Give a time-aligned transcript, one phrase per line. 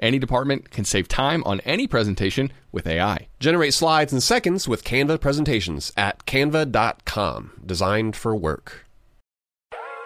[0.00, 3.28] Any department can save time on any presentation with AI.
[3.40, 7.60] Generate slides in seconds with Canva presentations at canva.com.
[7.64, 8.86] Designed for work.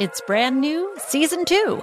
[0.00, 1.82] It's brand new, season two.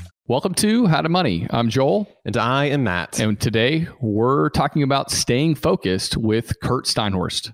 [0.31, 1.45] Welcome to How to Money.
[1.49, 2.07] I'm Joel.
[2.23, 3.19] And I am Matt.
[3.19, 7.51] And today we're talking about staying focused with Curt Steinhorst.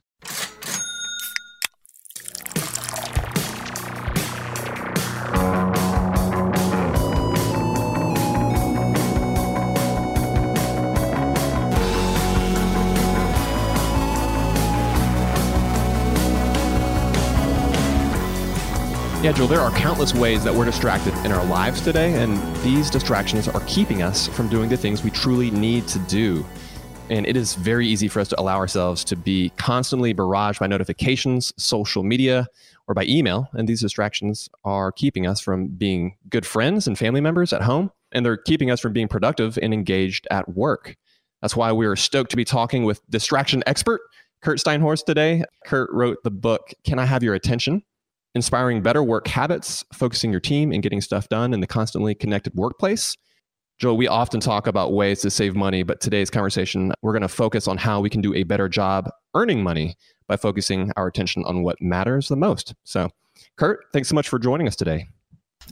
[19.33, 23.49] Joel, there are countless ways that we're distracted in our lives today, and these distractions
[23.49, 26.45] are keeping us from doing the things we truly need to do.
[27.10, 30.67] And it is very easy for us to allow ourselves to be constantly barraged by
[30.67, 32.48] notifications, social media,
[32.88, 33.49] or by email.
[33.54, 37.92] And these distractions are keeping us from being good friends and family members at home,
[38.14, 40.95] and they're keeping us from being productive and engaged at work.
[41.42, 44.02] That's why we are stoked to be talking with distraction expert
[44.42, 45.44] Curt Steinhorst today.
[45.65, 47.83] Curt wrote the book, Can I Have Your Attention?
[48.37, 52.53] Inspiring better work habits, focusing your team, and getting stuff done in the constantly connected
[52.53, 53.17] workplace.
[53.80, 57.30] Joel, we often talk about ways to save money, but today's conversation, we're going to
[57.30, 59.95] focus on how we can do a better job earning money
[60.27, 62.76] by focusing our attention on what matters the most.
[62.83, 63.09] So,
[63.55, 65.08] Curt, thanks so much for joining us today.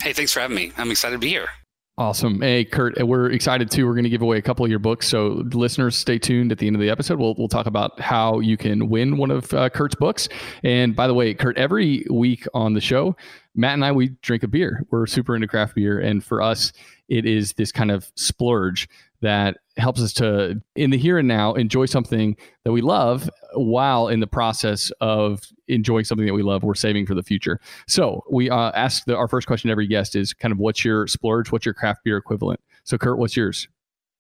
[0.02, 0.72] Hey, thanks for having me.
[0.76, 1.50] I'm excited to be here.
[1.98, 2.42] Awesome.
[2.42, 3.86] Hey, Curt, we're excited too.
[3.86, 5.08] We're going to give away a couple of your books.
[5.08, 7.20] So, listeners, stay tuned at the end of the episode.
[7.20, 10.28] We'll, we'll talk about how you can win one of uh, Curt's books.
[10.62, 13.16] And by the way, Curt, every week on the show,
[13.56, 14.86] Matt and I, we drink a beer.
[14.92, 15.98] We're super into craft beer.
[15.98, 16.74] And for us,
[17.08, 18.90] it is this kind of splurge
[19.22, 22.36] that helps us to, in the here and now, enjoy something
[22.66, 27.06] that we love while in the process of enjoying something that we love, we're saving
[27.06, 27.60] for the future.
[27.88, 30.86] So we uh, ask the, our first question to every guest is kind of what's
[30.86, 31.52] your splurge?
[31.52, 32.60] What's your craft beer equivalent?
[32.84, 33.68] So, Curt, what's yours?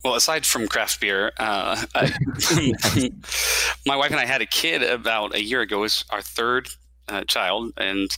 [0.03, 2.13] Well, aside from craft beer, uh, I,
[3.85, 5.79] my wife and I had a kid about a year ago.
[5.79, 6.69] It was our third
[7.07, 8.09] uh, child, and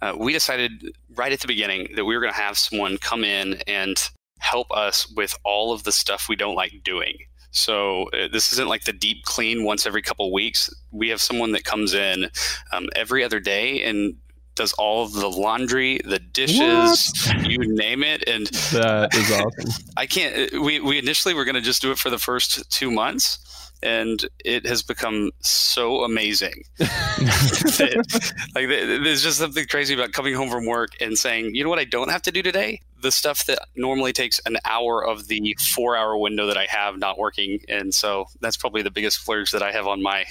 [0.00, 3.24] uh, we decided right at the beginning that we were going to have someone come
[3.24, 3.96] in and
[4.38, 7.16] help us with all of the stuff we don't like doing.
[7.54, 10.74] So uh, this isn't like the deep clean once every couple weeks.
[10.90, 12.28] We have someone that comes in
[12.72, 14.16] um, every other day and
[14.54, 17.50] does all of the laundry, the dishes, what?
[17.50, 18.26] you name it.
[18.28, 19.84] And that is awesome.
[19.96, 20.54] I can't.
[20.54, 23.38] Uh, we we initially were going to just do it for the first two months
[23.84, 26.64] and it has become so amazing.
[26.78, 31.70] that, like there's just something crazy about coming home from work and saying, you know
[31.70, 32.80] what, I don't have to do today.
[33.02, 37.18] The stuff that normally takes an hour of the four-hour window that I have not
[37.18, 40.24] working, and so that's probably the biggest splurge that I have on my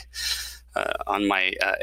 [0.76, 1.74] uh, on my uh,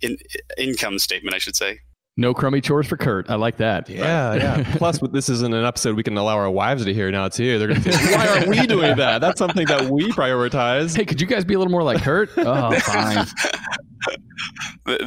[0.00, 0.16] in,
[0.58, 1.78] income statement, I should say.
[2.16, 3.28] No crummy chores for Curt.
[3.28, 3.88] I like that.
[3.88, 4.74] Yeah, yeah.
[4.78, 7.58] Plus, this isn't an episode we can allow our wives to hear now too.
[7.58, 9.20] They're going to think, why are we doing that?
[9.20, 10.96] That's something that we prioritize.
[10.96, 12.30] Hey, could you guys be a little more like Curt?
[12.46, 13.26] Oh, fine.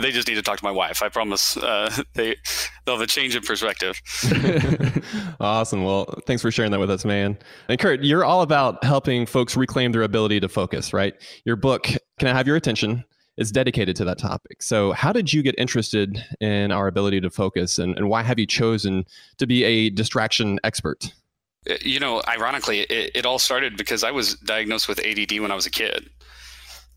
[0.02, 1.02] they just need to talk to my wife.
[1.04, 1.56] I promise.
[1.56, 2.36] Uh, they
[2.86, 4.02] they'll have a change in perspective.
[5.40, 5.84] awesome.
[5.84, 7.38] Well, thanks for sharing that with us, man.
[7.70, 11.14] And Curt, you're all about helping folks reclaim their ability to focus, right?
[11.46, 11.84] Your book,
[12.18, 13.06] Can I Have Your Attention?
[13.38, 14.62] Is dedicated to that topic.
[14.62, 18.40] So, how did you get interested in our ability to focus, and, and why have
[18.40, 19.06] you chosen
[19.38, 21.14] to be a distraction expert?
[21.70, 25.52] Uh, you know, ironically, it, it all started because I was diagnosed with ADD when
[25.52, 26.10] I was a kid.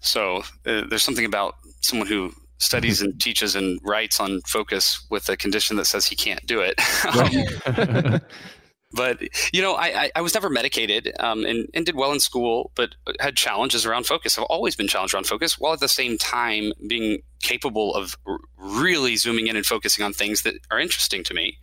[0.01, 5.29] So, uh, there's something about someone who studies and teaches and writes on focus with
[5.29, 8.23] a condition that says he can't do it.
[8.93, 9.21] But
[9.53, 12.97] you know, I, I was never medicated um, and, and did well in school, but
[13.21, 14.37] had challenges around focus.
[14.37, 18.17] I've always been challenged around focus, while at the same time being capable of
[18.57, 21.59] really zooming in and focusing on things that are interesting to me.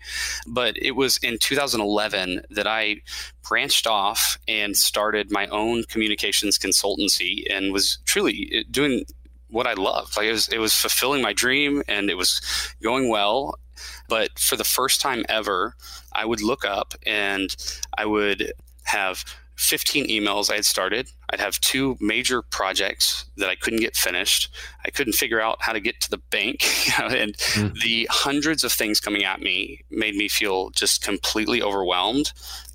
[0.48, 3.02] But it was in 2011 that I
[3.48, 9.06] branched off and started my own communications consultancy and was truly uh, doing
[9.50, 10.18] what I loved.
[10.18, 12.42] Like it was, it was fulfilling my dream and it was
[12.82, 13.60] going well.
[14.08, 15.76] But for the first time ever,
[16.14, 17.56] I would look up and
[17.98, 18.54] I would
[18.86, 19.24] have
[19.58, 21.10] 15 emails I had started.
[21.32, 24.50] I'd have two major projects that I couldn't get finished.
[24.86, 26.64] I couldn't figure out how to get to the bank.
[27.00, 27.74] and mm.
[27.82, 32.32] the hundreds of things coming at me made me feel just completely overwhelmed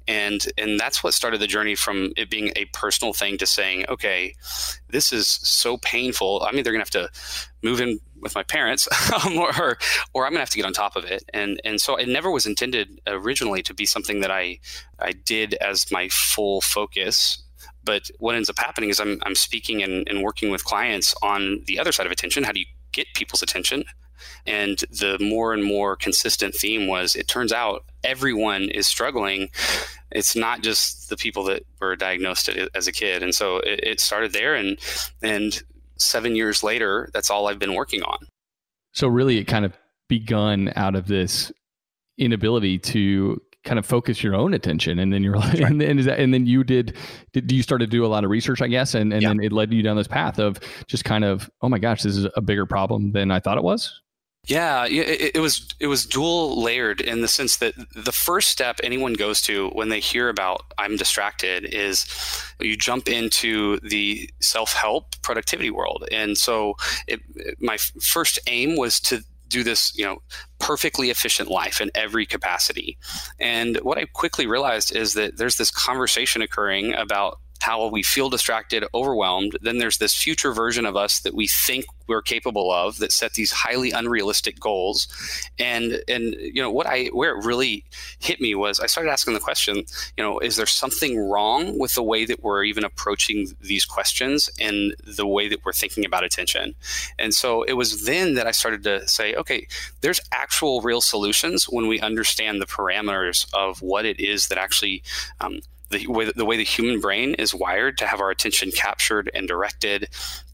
[0.08, 3.84] and and that's what started the journey from it being a personal thing to saying
[3.88, 4.34] okay
[4.88, 6.46] this is so painful.
[6.46, 7.10] I mean they're gonna have to
[7.62, 8.88] move in with my parents
[9.26, 9.78] um, or
[10.14, 11.24] or i'm gonna have to get on top of it.
[11.32, 14.58] And and so it never was intended originally to be something that i
[14.98, 17.42] i did as my full focus.
[17.84, 21.62] But what ends up happening is i'm, I'm speaking and, and working with clients on
[21.66, 22.44] the other side of attention.
[22.44, 23.84] How do you get people's attention
[24.46, 29.48] and the more and more consistent theme was it turns out everyone is struggling.
[30.10, 33.22] It's not just the people that were diagnosed as a kid.
[33.22, 34.54] And so it, it started there.
[34.54, 34.78] And,
[35.22, 35.62] and
[35.98, 38.26] seven years later, that's all I've been working on.
[38.92, 39.72] So really, it kind of
[40.08, 41.50] begun out of this
[42.18, 45.62] inability to kind of focus your own attention and then you're like right.
[45.70, 46.96] and, then that, and then you did
[47.32, 49.28] did you start to do a lot of research i guess and, and yeah.
[49.28, 52.16] then it led you down this path of just kind of oh my gosh this
[52.16, 54.00] is a bigger problem than i thought it was
[54.46, 58.80] yeah, it, it, was it was dual layered in the sense that the first step
[58.82, 62.06] anyone goes to when they hear about I'm distracted is
[62.60, 66.74] you jump into the self help productivity world, and so
[67.06, 67.20] it,
[67.60, 69.22] my first aim was to
[69.52, 70.22] do this, you know,
[70.58, 72.98] perfectly efficient life in every capacity.
[73.38, 78.28] And what I quickly realized is that there's this conversation occurring about how we feel
[78.28, 79.56] distracted, overwhelmed.
[79.62, 83.32] Then there's this future version of us that we think we're capable of that set
[83.34, 85.08] these highly unrealistic goals.
[85.58, 87.84] And and you know what I where it really
[88.18, 89.76] hit me was I started asking the question,
[90.16, 94.50] you know, is there something wrong with the way that we're even approaching these questions
[94.60, 96.74] and the way that we're thinking about attention?
[97.18, 99.66] And so it was then that I started to say, okay,
[100.00, 105.02] there's actual real solutions when we understand the parameters of what it is that actually
[105.40, 105.60] um,
[105.92, 109.46] the way, the way the human brain is wired to have our attention captured and
[109.46, 110.08] directed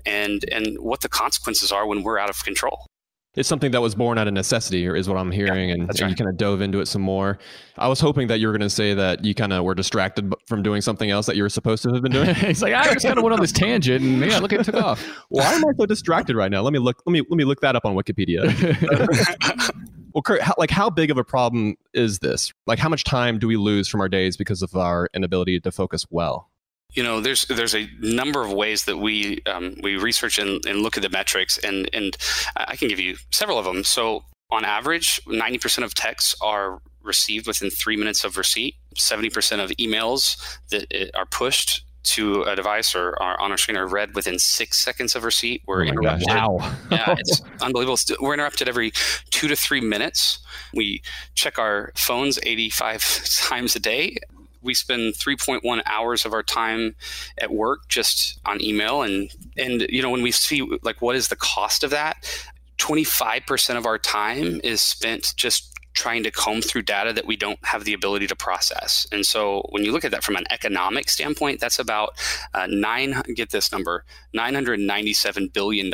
[0.04, 2.86] and and what the consequences are when we're out of control.
[3.34, 6.10] It's something that was born out of necessity is what i'm hearing yeah, and, and
[6.10, 7.38] you kind of dove into it some more.
[7.76, 10.34] I was hoping that you were going to say that you kind of were distracted
[10.48, 12.28] from doing something else that you were supposed to have been doing.
[12.38, 14.74] It's like i just kind of went on this tangent and yeah look it took
[14.74, 15.06] off.
[15.28, 16.62] Why am i so distracted right now?
[16.62, 18.42] Let me look let me let me look that up on wikipedia
[20.14, 22.52] well, Curt, how, like how big of a problem is this?
[22.66, 25.72] Like how much time do we lose from our days because of our inability to
[25.72, 26.50] focus well?
[26.94, 30.80] You know, there's there's a number of ways that we um, we research and, and
[30.80, 32.16] look at the metrics, and and
[32.56, 33.84] I can give you several of them.
[33.84, 38.74] So on average, 90% of texts are received within three minutes of receipt.
[38.96, 40.36] 70% of emails
[40.70, 44.78] that uh, are pushed to a device or, on a screen are read within six
[44.78, 45.62] seconds of receipt.
[45.66, 46.28] We're oh interrupted.
[46.28, 46.58] Wow.
[46.90, 47.98] yeah, it's unbelievable.
[48.20, 48.92] We're interrupted every
[49.30, 50.38] two to three minutes.
[50.74, 51.02] We
[51.34, 54.16] check our phones 85 times a day.
[54.62, 56.96] We spend 3.1 hours of our time
[57.38, 59.02] at work just on email.
[59.02, 62.16] And, and, you know, when we see like what is the cost of that,
[62.78, 67.58] 25% of our time is spent just trying to comb through data that we don't
[67.64, 69.04] have the ability to process.
[69.10, 72.16] And so when you look at that from an economic standpoint, that's about
[72.54, 75.92] uh, nine, get this number, $997 billion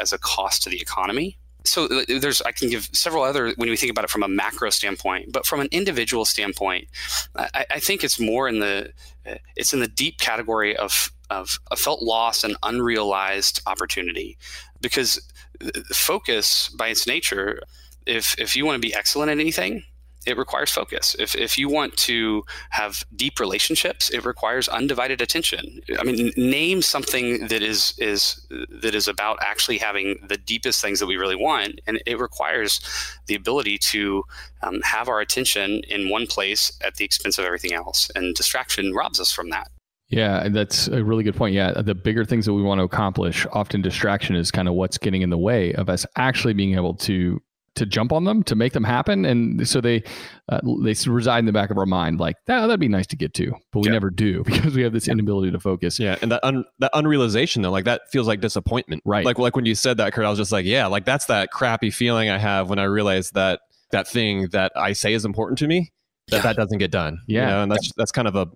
[0.00, 3.68] as a cost to the economy so uh, there's i can give several other when
[3.68, 6.86] we think about it from a macro standpoint but from an individual standpoint
[7.34, 8.92] i, I think it's more in the
[9.28, 14.38] uh, it's in the deep category of of a felt loss and unrealized opportunity
[14.80, 15.20] because
[15.64, 17.60] uh, focus by its nature
[18.06, 19.84] if if you want to be excellent at anything,
[20.26, 21.14] it requires focus.
[21.18, 25.80] If, if you want to have deep relationships, it requires undivided attention.
[25.98, 28.44] I mean, name something that is is
[28.82, 32.80] that is about actually having the deepest things that we really want, and it requires
[33.26, 34.24] the ability to
[34.62, 38.10] um, have our attention in one place at the expense of everything else.
[38.14, 39.68] And distraction robs us from that.
[40.08, 41.54] Yeah, that's a really good point.
[41.54, 44.98] Yeah, the bigger things that we want to accomplish, often distraction is kind of what's
[44.98, 47.42] getting in the way of us actually being able to
[47.76, 50.02] to jump on them to make them happen and so they
[50.48, 53.16] uh, they reside in the back of our mind like that that'd be nice to
[53.16, 53.92] get to but we yeah.
[53.92, 57.62] never do because we have this inability to focus yeah and that un, that unrealization
[57.62, 60.30] though like that feels like disappointment right like like when you said that curt i
[60.30, 63.60] was just like yeah like that's that crappy feeling i have when i realize that
[63.92, 65.92] that thing that i say is important to me
[66.28, 66.42] that yeah.
[66.42, 67.62] that doesn't get done yeah you know?
[67.62, 68.46] and that's that's kind of a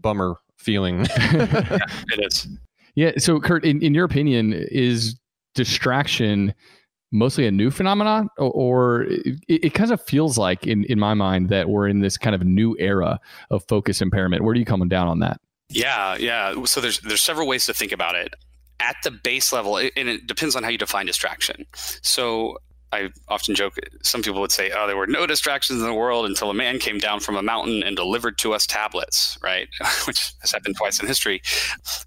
[0.00, 1.00] bummer feeling.
[1.32, 1.78] yeah,
[2.12, 2.48] it is.
[2.94, 3.12] Yeah.
[3.18, 5.18] So, Curt, in, in your opinion, is
[5.54, 6.54] distraction
[7.12, 11.14] mostly a new phenomenon, or, or it, it, kind of feels like, in, in my
[11.14, 13.18] mind, that we're in this kind of new era
[13.50, 14.44] of focus impairment?
[14.44, 15.40] Where are you coming down on that?
[15.68, 16.64] Yeah, yeah.
[16.64, 18.34] So there's there's several ways to think about it.
[18.80, 21.66] At the base level, and it depends on how you define distraction.
[21.74, 22.56] So
[22.92, 26.26] I often joke, some people would say, oh, there were no distractions in the world
[26.26, 29.68] until a man came down from a mountain and delivered to us tablets, right?
[30.06, 31.40] Which has happened twice in history,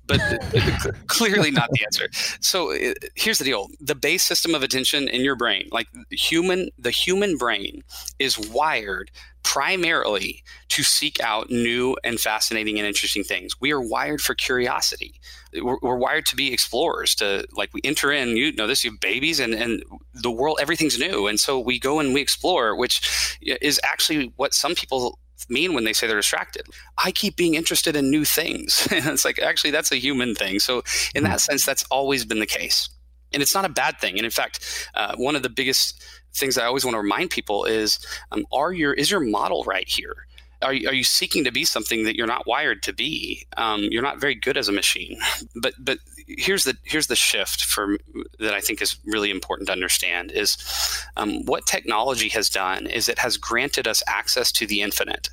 [0.05, 0.19] but
[1.07, 2.09] clearly not the answer.
[2.41, 6.69] So uh, here's the deal the base system of attention in your brain, like human,
[6.77, 7.83] the human brain
[8.19, 9.09] is wired
[9.43, 13.59] primarily to seek out new and fascinating and interesting things.
[13.59, 15.19] We are wired for curiosity.
[15.53, 17.13] We're, we're, wired to be explorers.
[17.15, 19.83] To like we enter in, you know, this you have babies and and
[20.13, 24.53] the world, everything's new, and so we go and we explore, which is actually what
[24.53, 25.19] some people
[25.49, 26.65] mean when they say they're distracted.
[27.03, 28.87] I keep being interested in new things.
[28.93, 30.59] And it's like actually that's a human thing.
[30.59, 30.83] So
[31.15, 31.37] in that hmm.
[31.51, 32.89] sense, that's always been the case.
[33.33, 34.17] And it's not a bad thing.
[34.17, 37.65] And in fact, uh, one of the biggest things I always want to remind people
[37.65, 40.27] is um, are your is your model right here?
[40.61, 43.45] Are you, are you seeking to be something that you're not wired to be?
[43.57, 45.19] Um, you're not very good as a machine.
[45.55, 47.97] But but here's the here's the shift for
[48.39, 50.57] that I think is really important to understand is
[51.15, 55.29] um, what technology has done is it has granted us access to the infinite.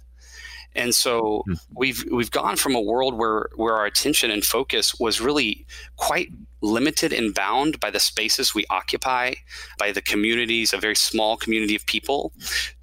[0.74, 1.54] And so hmm.
[1.74, 6.30] we've we've gone from a world where where our attention and focus was really quite
[6.62, 9.34] limited and bound by the spaces we occupy,
[9.78, 12.32] by the communities, a very small community of people,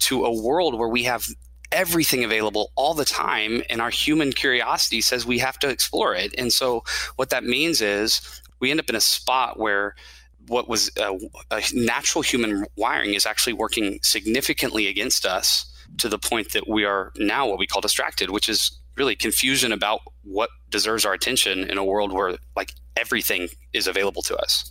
[0.00, 1.26] to a world where we have
[1.70, 6.34] everything available all the time and our human curiosity says we have to explore it.
[6.38, 6.82] And so
[7.16, 8.20] what that means is
[8.58, 9.94] we end up in a spot where
[10.46, 11.18] what was a,
[11.50, 15.66] a natural human wiring is actually working significantly against us
[15.98, 19.72] to the point that we are now what we call distracted, which is really confusion
[19.72, 24.68] about what deserves our attention in a world where like everything is available to us.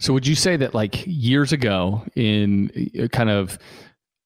[0.00, 2.70] So would you say that like years ago in
[3.00, 3.58] uh, kind of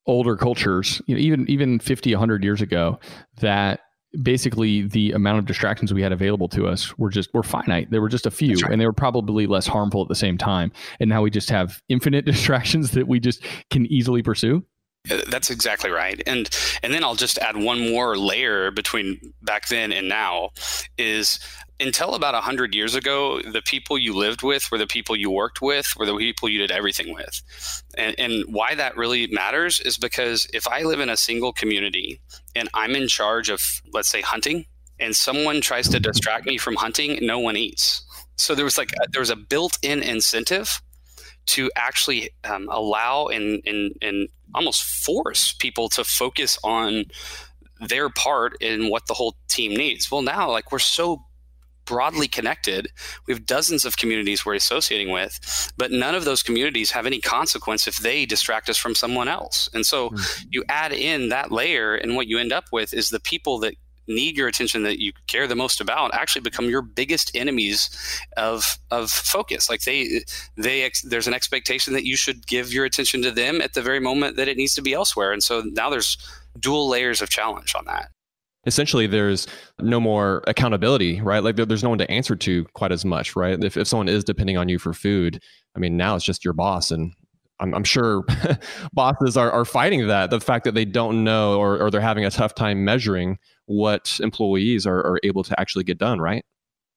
[0.07, 2.99] older cultures, you know, even even 50 100 years ago
[3.41, 3.81] that
[4.23, 7.91] basically the amount of distractions we had available to us were just were finite.
[7.91, 8.73] There were just a few right.
[8.73, 10.73] and they were probably less harmful at the same time.
[10.99, 14.65] And now we just have infinite distractions that we just can easily pursue.
[15.05, 16.23] That's exactly right.
[16.27, 16.49] And
[16.83, 20.51] and then I'll just add one more layer between back then and now
[20.99, 21.41] is
[21.81, 25.63] until about 100 years ago, the people you lived with were the people you worked
[25.63, 27.43] with, were the people you did everything with.
[27.97, 32.21] And, and why that really matters is because if I live in a single community
[32.55, 33.63] and I'm in charge of,
[33.95, 34.67] let's say, hunting,
[34.99, 38.05] and someone tries to distract me from hunting, no one eats.
[38.37, 40.83] So there was like a, there was a built-in incentive
[41.47, 47.05] to actually um, allow and, and and almost force people to focus on
[47.81, 50.11] their part in what the whole team needs.
[50.11, 51.23] Well, now, like we're so
[51.87, 52.89] broadly connected.
[53.27, 57.21] We have dozens of communities we're associating with, but none of those communities have any
[57.21, 59.69] consequence if they distract us from someone else.
[59.75, 60.49] And so mm-hmm.
[60.51, 63.75] you add in that layer, and what you end up with is the people that
[64.11, 67.89] need your attention that you care the most about actually become your biggest enemies
[68.37, 69.71] of of focus.
[69.71, 70.23] Like they
[70.57, 73.83] they ex, there's an expectation that you should give your attention to them at the
[73.83, 75.33] very moment that it needs to be elsewhere.
[75.33, 76.19] And so now there's
[76.59, 78.11] dual layers of challenge on that.
[78.67, 79.47] Essentially there's
[79.81, 81.43] no more accountability right?
[81.43, 83.63] Like there, there's no one to answer to quite as much right?
[83.63, 85.43] If, if someone is depending on you for food
[85.77, 86.91] i mean now it's just your boss.
[86.91, 87.13] And
[87.61, 88.25] I'm, I'm sure
[88.93, 92.25] bosses are, are fighting that the fact that they don't know or, or they're having
[92.25, 93.39] a tough time measuring
[93.71, 96.45] what employees are, are able to actually get done, right?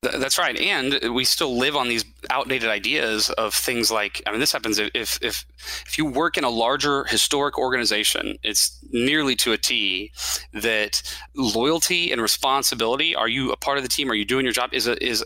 [0.01, 4.21] That's right, and we still live on these outdated ideas of things like.
[4.27, 5.45] I mean, this happens if if
[5.87, 10.11] if you work in a larger historic organization, it's nearly to a T
[10.51, 11.01] that
[11.35, 13.15] loyalty and responsibility.
[13.15, 14.11] Are you a part of the team?
[14.11, 14.73] Are you doing your job?
[14.73, 15.23] Is a, is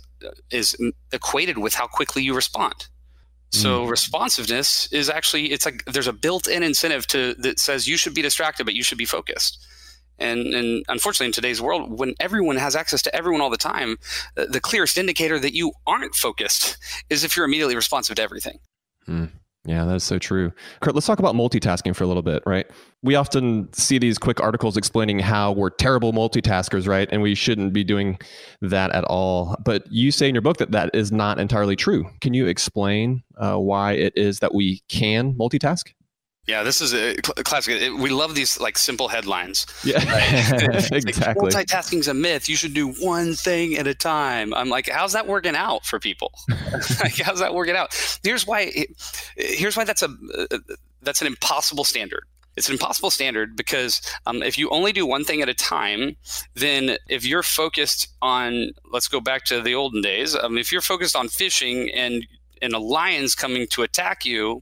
[0.52, 0.78] is
[1.12, 2.88] equated with how quickly you respond
[3.52, 3.90] So mm.
[3.90, 8.22] responsiveness is actually it's like there's a built-in incentive to that says you should be
[8.22, 9.66] distracted, but you should be focused.
[10.20, 13.98] And, and unfortunately, in today's world, when everyone has access to everyone all the time,
[14.36, 16.78] the clearest indicator that you aren't focused
[17.10, 18.60] is if you're immediately responsive to everything.
[19.08, 19.32] Mm.
[19.68, 20.54] Yeah, that's so true.
[20.80, 22.66] Curt, let's talk about multitasking for a little bit, right?
[23.04, 27.10] We often see these quick articles explaining how we're terrible multitaskers, right?
[27.12, 28.18] And we shouldn't be doing
[28.62, 29.58] that at all.
[29.66, 32.10] But you say in your book that that is not entirely true.
[32.22, 35.92] Can you explain uh, why it is that we can multitask?
[36.48, 37.94] Yeah, this is a classic.
[37.94, 39.66] We love these like simple headlines.
[39.84, 40.92] Yeah, right?
[40.94, 41.52] exactly.
[41.52, 42.48] Like, Multitasking a myth.
[42.48, 44.54] You should do one thing at a time.
[44.54, 46.32] I'm like, how's that working out for people?
[47.04, 47.94] like, how's that working out?
[48.24, 48.72] Here's why.
[49.36, 50.08] Here's why that's a
[51.02, 52.24] that's an impossible standard.
[52.56, 56.16] It's an impossible standard because um, if you only do one thing at a time,
[56.56, 60.36] then if you're focused on, let's go back to the olden days.
[60.36, 62.26] Um, if you're focused on fishing and
[62.62, 64.62] and a lion's coming to attack you,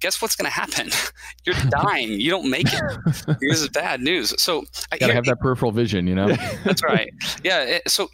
[0.00, 0.90] guess what's going to happen?
[1.44, 2.20] You're dying.
[2.20, 2.82] You don't make it.
[3.40, 4.34] this is bad news.
[4.40, 6.28] So I gotta have that peripheral vision, you know.
[6.64, 7.10] that's right.
[7.42, 7.62] Yeah.
[7.62, 8.08] It, so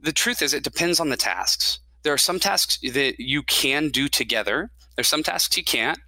[0.00, 1.80] the truth is, it depends on the tasks.
[2.02, 4.70] There are some tasks that you can do together.
[4.96, 5.98] There's some tasks you can't,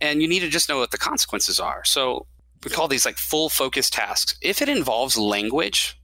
[0.00, 1.84] and you need to just know what the consequences are.
[1.84, 2.26] So
[2.64, 4.36] we call these like full focus tasks.
[4.40, 5.98] If it involves language,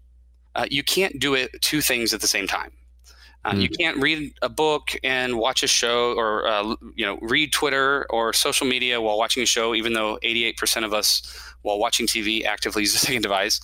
[0.54, 2.72] uh, you can't do it two things at the same time.
[3.48, 3.62] Uh, mm.
[3.62, 8.06] You can't read a book and watch a show, or uh, you know, read Twitter
[8.10, 9.74] or social media while watching a show.
[9.74, 11.22] Even though 88% of us,
[11.62, 13.58] while watching TV, actively use a second device,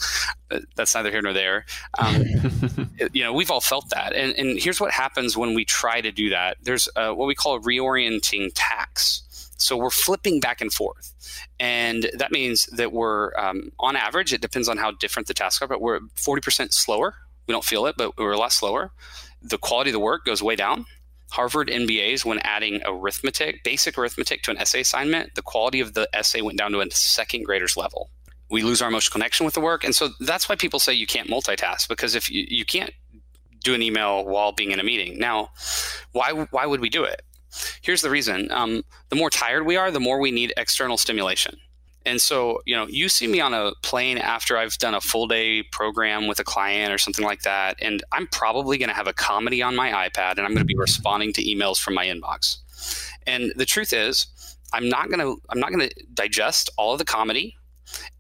[0.51, 1.67] uh, that's neither here nor there.
[1.99, 2.25] Um,
[3.13, 4.15] you know, we've all felt that.
[4.15, 6.57] And, and, here's what happens when we try to do that.
[6.63, 9.51] There's uh, what we call a reorienting tax.
[9.59, 11.13] So we're flipping back and forth.
[11.61, 15.61] And that means that we're, um, on average, it depends on how different the tasks
[15.61, 17.17] are, but we're 40% slower.
[17.47, 18.93] We don't feel it, but we're a lot slower
[19.45, 20.87] the quality of the work goes way down.
[21.31, 26.09] Harvard MBAs, when adding arithmetic, basic arithmetic to an essay assignment, the quality of the
[26.13, 28.11] essay went down to a second grader's level.
[28.51, 29.85] We lose our emotional connection with the work.
[29.85, 32.93] And so that's why people say you can't multitask because if you, you can't
[33.65, 35.19] do an email while being in a meeting.
[35.19, 35.51] Now,
[36.13, 37.23] why, why would we do it?
[37.83, 38.51] Here's the reason.
[38.51, 41.57] Um, the more tired we are, the more we need external stimulation.
[42.07, 45.27] And so, you know, you see me on a plane after I've done a full
[45.27, 49.07] day program with a client or something like that, and I'm probably going to have
[49.07, 50.83] a comedy on my iPad and I'm going to be mm-hmm.
[50.83, 52.59] responding to emails from my inbox.
[53.27, 54.27] And the truth is,
[54.73, 57.57] I'm not going to I'm not going to digest all of the comedy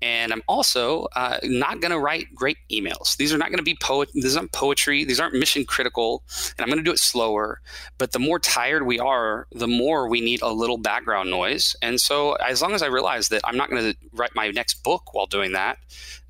[0.02, 3.16] and I'm also uh, not going to write great emails.
[3.16, 4.10] These are not going to be poet.
[4.14, 5.04] These aren't poetry.
[5.04, 6.24] These aren't mission critical.
[6.56, 7.60] And I'm going to do it slower.
[7.98, 11.76] But the more tired we are, the more we need a little background noise.
[11.82, 14.82] And so, as long as I realize that I'm not going to write my next
[14.82, 15.78] book while doing that,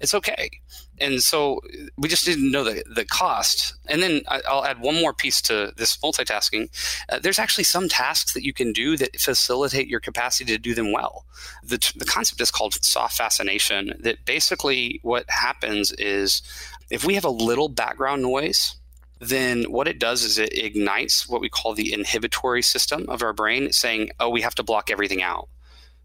[0.00, 0.50] it's okay
[1.00, 1.60] and so
[1.96, 3.74] we just didn't know the, the cost.
[3.88, 6.68] And then I'll add one more piece to this multitasking.
[7.08, 10.74] Uh, there's actually some tasks that you can do that facilitate your capacity to do
[10.74, 11.24] them well.
[11.64, 13.94] The, the concept is called soft fascination.
[14.00, 16.42] That basically what happens is
[16.90, 18.76] if we have a little background noise,
[19.20, 23.32] then what it does is it ignites what we call the inhibitory system of our
[23.32, 25.48] brain, saying, oh, we have to block everything out.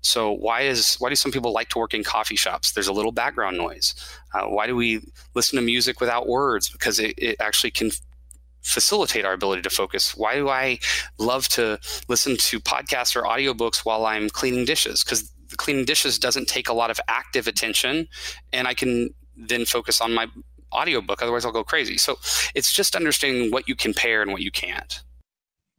[0.01, 2.71] So why is why do some people like to work in coffee shops?
[2.71, 3.95] There's a little background noise.
[4.33, 5.01] Uh, why do we
[5.35, 6.69] listen to music without words?
[6.69, 7.91] Because it, it actually can
[8.61, 10.15] facilitate our ability to focus.
[10.15, 10.79] Why do I
[11.17, 15.03] love to listen to podcasts or audiobooks while I'm cleaning dishes?
[15.03, 18.07] Because the cleaning dishes doesn't take a lot of active attention,
[18.53, 20.27] and I can then focus on my
[20.71, 21.21] audiobook.
[21.21, 21.97] Otherwise, I'll go crazy.
[21.97, 22.19] So
[22.53, 25.01] it's just understanding what you can pair and what you can't.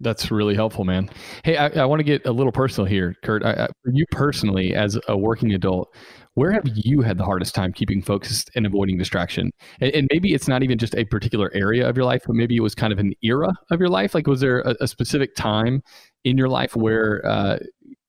[0.01, 1.11] That's really helpful, man.
[1.45, 3.45] Hey, I, I want to get a little personal here, Curt.
[3.45, 5.95] I, I, for you personally, as a working adult,
[6.35, 9.51] where have you had the hardest time keeping focused and avoiding distraction?
[9.81, 12.57] And, and, maybe it's not even just a particular area of your life, but maybe
[12.57, 14.15] it was kind of an era of your life.
[14.15, 15.83] Like, was there a, a specific time
[16.25, 17.59] in your life where, uh,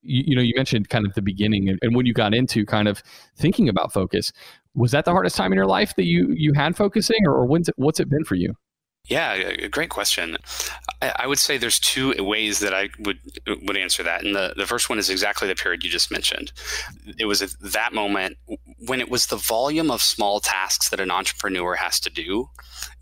[0.01, 2.65] you, you, know, you mentioned kind of the beginning and, and when you got into
[2.65, 3.03] kind of
[3.35, 4.31] thinking about focus,
[4.75, 7.45] was that the hardest time in your life that you you had focusing, or, or
[7.45, 8.53] when's it, what's it been for you?
[9.09, 10.37] Yeah, great question.
[11.01, 14.67] I would say there's two ways that I would would answer that, and the, the
[14.67, 16.51] first one is exactly the period you just mentioned.
[17.17, 18.37] It was at that moment
[18.85, 22.49] when it was the volume of small tasks that an entrepreneur has to do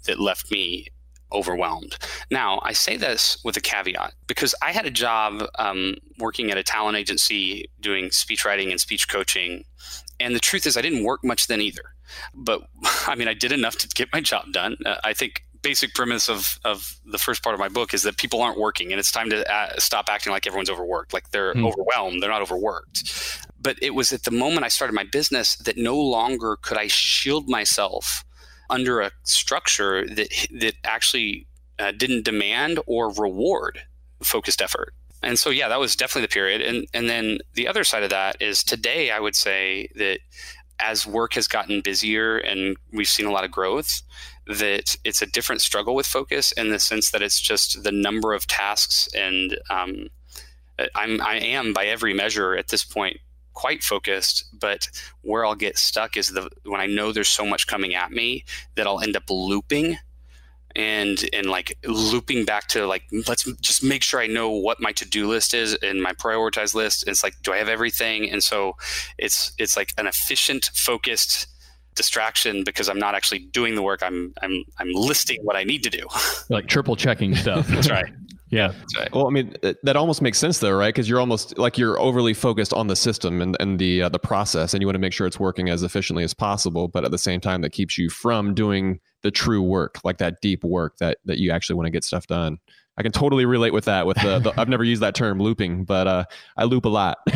[0.06, 0.88] that left me
[1.32, 1.98] overwhelmed.
[2.32, 6.58] Now, I say this with a caveat because I had a job um, working at
[6.58, 9.66] a talent agency doing speech writing and speech coaching,
[10.20, 11.84] and the truth is, I didn't work much then either.
[12.34, 12.62] But
[13.08, 14.78] I mean, I did enough to get my job done.
[14.86, 18.18] Uh, I think basic premise of of the first part of my book is that
[18.18, 21.54] people aren't working and it's time to uh, stop acting like everyone's overworked like they're
[21.54, 21.66] mm.
[21.66, 25.78] overwhelmed they're not overworked but it was at the moment i started my business that
[25.78, 28.24] no longer could i shield myself
[28.70, 31.48] under a structure that that actually
[31.80, 33.82] uh, didn't demand or reward
[34.22, 36.62] focused effort and so yeah, that was definitely the period.
[36.62, 40.20] And and then the other side of that is today I would say that
[40.80, 44.02] as work has gotten busier and we've seen a lot of growth,
[44.50, 48.34] that it's a different struggle with focus in the sense that it's just the number
[48.34, 50.10] of tasks and um,
[50.96, 53.18] I'm I am by every measure at this point
[53.54, 54.90] quite focused, but
[55.22, 58.46] where I'll get stuck is the when I know there's so much coming at me
[58.76, 59.98] that I'll end up looping
[60.76, 64.92] and and like looping back to like let's just make sure I know what my
[64.94, 67.04] to-do list is and my prioritized list.
[67.04, 68.30] And it's like, do I have everything?
[68.30, 68.78] And so
[69.18, 71.48] it's it's like an efficient, focused
[72.00, 74.02] distraction because I'm not actually doing the work.
[74.02, 76.08] I'm I'm I'm listing what I need to do.
[76.50, 77.68] like triple checking stuff.
[77.70, 78.12] That's right.
[78.52, 78.72] Yeah.
[78.98, 79.14] Right.
[79.14, 80.88] Well, I mean, that almost makes sense though, right?
[80.88, 84.18] Because you're almost like you're overly focused on the system and, and the uh, the
[84.18, 86.88] process, and you want to make sure it's working as efficiently as possible.
[86.88, 90.40] But at the same time, that keeps you from doing the true work, like that
[90.42, 92.60] deep work that that you actually want to get stuff done.
[92.98, 94.06] I can totally relate with that.
[94.06, 96.24] With the, the I've never used that term looping, but uh,
[96.56, 97.18] I loop a lot.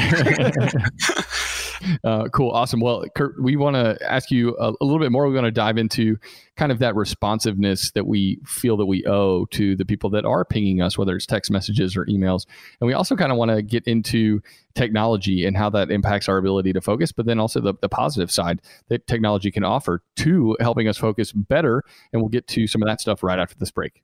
[2.04, 2.80] uh, cool, awesome.
[2.80, 5.28] Well, Curt, we want to ask you a, a, little bit more.
[5.28, 6.18] We want to dive into
[6.56, 10.46] kind of that responsiveness that we feel that we owe to the people that are
[10.46, 12.46] pinging us, whether it's text messages or emails.
[12.80, 14.42] And we also kind of want to get into
[14.76, 18.32] technology and how that impacts our ability to focus, but then also the, the positive
[18.32, 21.84] side that technology can offer to helping us focus better.
[22.12, 24.04] And we'll get to some of that stuff right after this break.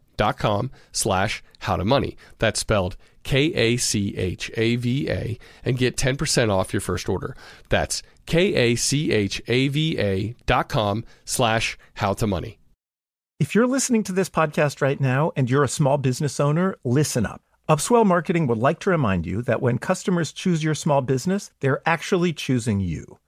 [0.17, 2.17] Ka'Chava com slash how to money.
[2.39, 7.07] That's spelled K A C H A V A and get 10% off your first
[7.07, 7.35] order.
[7.69, 12.59] That's K A C H A V A dot com slash how to money.
[13.39, 17.25] If you're listening to this podcast right now and you're a small business owner, listen
[17.25, 17.41] up.
[17.67, 21.81] Upswell Marketing would like to remind you that when customers choose your small business, they're
[21.85, 23.17] actually choosing you.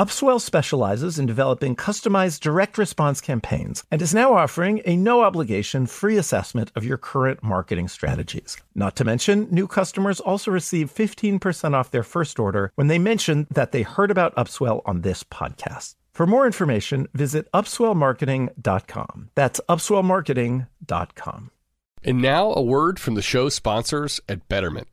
[0.00, 5.84] Upswell specializes in developing customized direct response campaigns and is now offering a no obligation
[5.84, 8.56] free assessment of your current marketing strategies.
[8.74, 13.46] Not to mention, new customers also receive 15% off their first order when they mention
[13.50, 15.96] that they heard about Upswell on this podcast.
[16.14, 19.30] For more information, visit upswellmarketing.com.
[19.34, 21.50] That's upswellmarketing.com.
[22.04, 24.88] And now a word from the show sponsors at Betterment.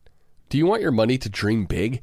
[0.50, 2.02] Do you want your money to dream big?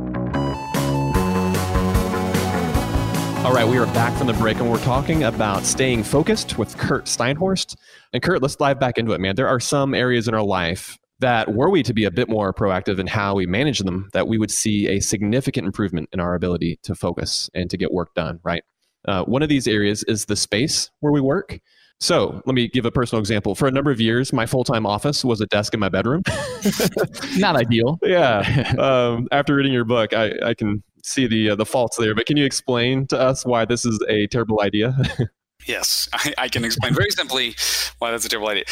[3.43, 6.77] All right, we are back from the break and we're talking about staying focused with
[6.77, 7.75] Curt Steinhorst.
[8.13, 9.35] And Curt, let's dive back into it, man.
[9.35, 12.53] There are some areas in our life that were we to be a bit more
[12.53, 16.35] proactive in how we manage them, that we would see a significant improvement in our
[16.35, 18.63] ability to focus and to get work done, right?
[19.07, 21.59] Uh, one of these areas is the space where we work.
[21.99, 23.55] So let me give a personal example.
[23.55, 26.21] For a number of years, my full time office was a desk in my bedroom.
[27.37, 27.97] Not ideal.
[28.03, 28.73] Yeah.
[28.77, 32.15] Um, after reading your book, I, I can see the uh, the faults there.
[32.15, 34.95] But can you explain to us why this is a terrible idea?
[35.67, 37.55] Yes, I, I, can explain very simply
[37.99, 38.63] why that's a terrible idea.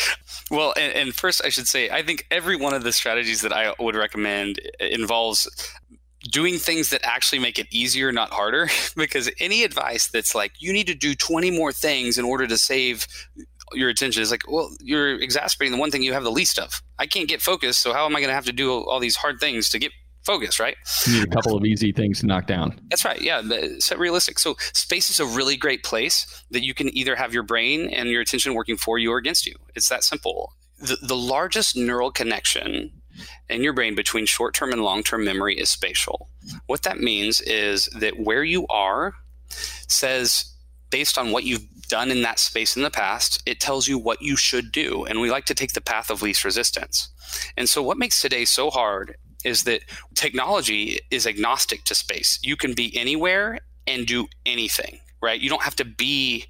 [0.50, 3.54] Well, and, and, first, I should say, I think every one of the strategies that
[3.54, 5.48] I would recommend involves
[6.32, 8.70] doing things that actually make it easier, not harder.
[8.96, 12.58] because any advice that's like, you need to do 20 more things in order to
[12.58, 13.08] save
[13.74, 16.82] your attention is like, well, you're exasperating the one thing you have the least of.
[16.98, 19.16] I can't get focused, so how am I going to have to do all these
[19.16, 19.92] hard things to get
[20.30, 20.78] focus, right?
[21.08, 22.80] You need a couple of easy things to knock down.
[22.90, 23.20] That's right.
[23.20, 23.42] Yeah.
[23.80, 24.38] Set realistic.
[24.38, 28.10] So space is a really great place that you can either have your brain and
[28.10, 29.56] your attention working for you or against you.
[29.76, 30.54] It's that simple.
[30.78, 32.92] The, the largest neural connection
[33.50, 36.30] in your brain between short term and long term memory is spatial.
[36.68, 39.16] What that means is that where you are
[39.88, 40.46] says,
[40.92, 44.22] based on what you've done in that space in the past, it tells you what
[44.22, 45.06] you should do.
[45.06, 47.10] And we like to take the path of least resistance.
[47.58, 49.16] And so, what makes today so hard
[49.46, 49.82] is that
[50.16, 52.40] technology is agnostic to space.
[52.44, 55.40] You can be anywhere and do anything, right?
[55.40, 56.46] You don't have to be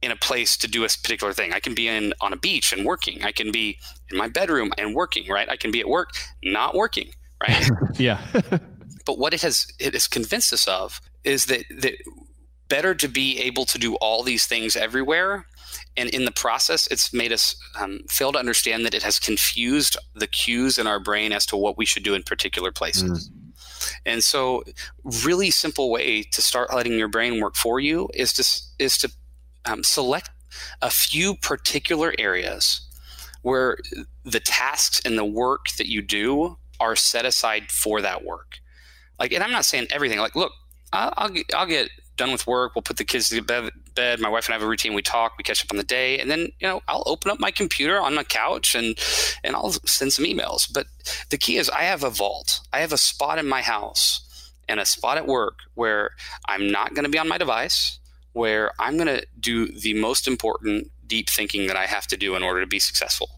[0.00, 1.52] in a place to do a particular thing.
[1.52, 3.24] I can be in on a beach and working.
[3.24, 3.78] I can be
[4.10, 5.48] in my bedroom and working, right?
[5.48, 6.10] I can be at work
[6.42, 7.10] not working,
[7.42, 7.68] right?
[7.98, 8.20] yeah.
[9.04, 11.94] but what it has it has convinced us of is that that
[12.68, 15.46] better to be able to do all these things everywhere
[15.98, 19.96] and in the process, it's made us um, fail to understand that it has confused
[20.14, 23.28] the cues in our brain as to what we should do in particular places.
[23.28, 23.34] Mm.
[24.06, 24.62] And so,
[25.24, 29.10] really simple way to start letting your brain work for you is to is to
[29.64, 30.30] um, select
[30.82, 32.80] a few particular areas
[33.42, 33.78] where
[34.24, 38.58] the tasks and the work that you do are set aside for that work.
[39.18, 40.18] Like, and I'm not saying everything.
[40.18, 40.52] Like, look,
[40.92, 42.74] I'll, I'll I'll get done with work.
[42.74, 44.20] We'll put the kids to bed.
[44.20, 44.94] My wife and I have a routine.
[44.94, 47.40] We talk, we catch up on the day, and then you know I'll open up
[47.40, 48.98] my computer on my couch and
[49.42, 50.70] and I'll send some emails.
[50.70, 50.86] But
[51.30, 52.60] the key is I have a vault.
[52.72, 56.10] I have a spot in my house and a spot at work where
[56.46, 57.98] I'm not going to be on my device,
[58.32, 62.36] where I'm going to do the most important deep thinking that I have to do
[62.36, 63.30] in order to be successful.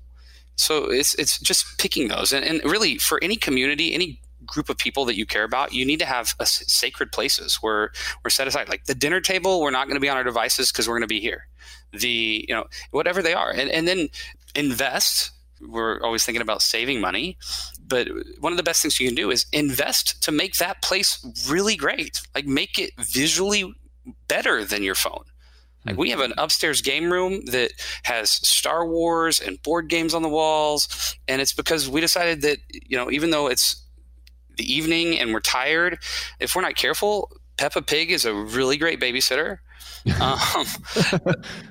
[0.56, 4.76] So it's it's just picking those, and, and really for any community, any group of
[4.76, 7.92] people that you care about, you need to have a, sacred places where
[8.24, 8.68] we're set aside.
[8.68, 11.08] Like the dinner table, we're not going to be on our devices because we're going
[11.08, 11.46] to be here.
[11.92, 14.08] The you know whatever they are, and and then
[14.54, 15.30] invest.
[15.62, 17.36] We're always thinking about saving money,
[17.86, 18.08] but
[18.38, 21.76] one of the best things you can do is invest to make that place really
[21.76, 22.22] great.
[22.34, 23.70] Like make it visually
[24.26, 25.24] better than your phone.
[25.84, 26.00] Like hmm.
[26.00, 27.72] we have an upstairs game room that
[28.04, 32.58] has Star Wars and board games on the walls, and it's because we decided that
[32.70, 33.84] you know even though it's
[34.60, 35.98] the evening and we're tired,
[36.38, 39.58] if we're not careful, Peppa Pig is a really great babysitter.
[40.20, 40.66] um,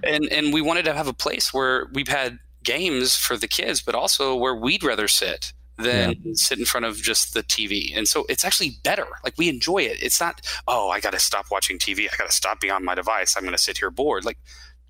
[0.04, 3.82] and and we wanted to have a place where we've had games for the kids,
[3.82, 6.32] but also where we'd rather sit than yeah.
[6.34, 7.96] sit in front of just the TV.
[7.96, 9.08] And so it's actually better.
[9.24, 10.02] Like we enjoy it.
[10.04, 12.08] It's not, oh, I got to stop watching TV.
[12.12, 13.36] I got to stop being on my device.
[13.38, 14.26] I'm going to sit here bored.
[14.26, 14.38] Like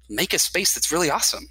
[0.10, 1.50] make a space that's really awesome.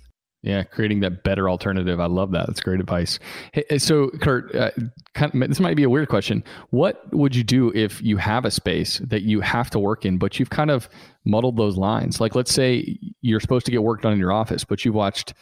[0.49, 2.01] Yeah, creating that better alternative.
[2.01, 2.47] I love that.
[2.47, 3.19] That's great advice.
[3.53, 4.71] Hey, so, Curt, uh,
[5.13, 6.43] kind of, this might be a weird question.
[6.71, 10.17] What would you do if you have a space that you have to work in,
[10.17, 10.89] but you've kind of
[11.27, 12.19] muddled those lines?
[12.19, 15.35] Like, let's say you're supposed to get work done in your office, but you've watched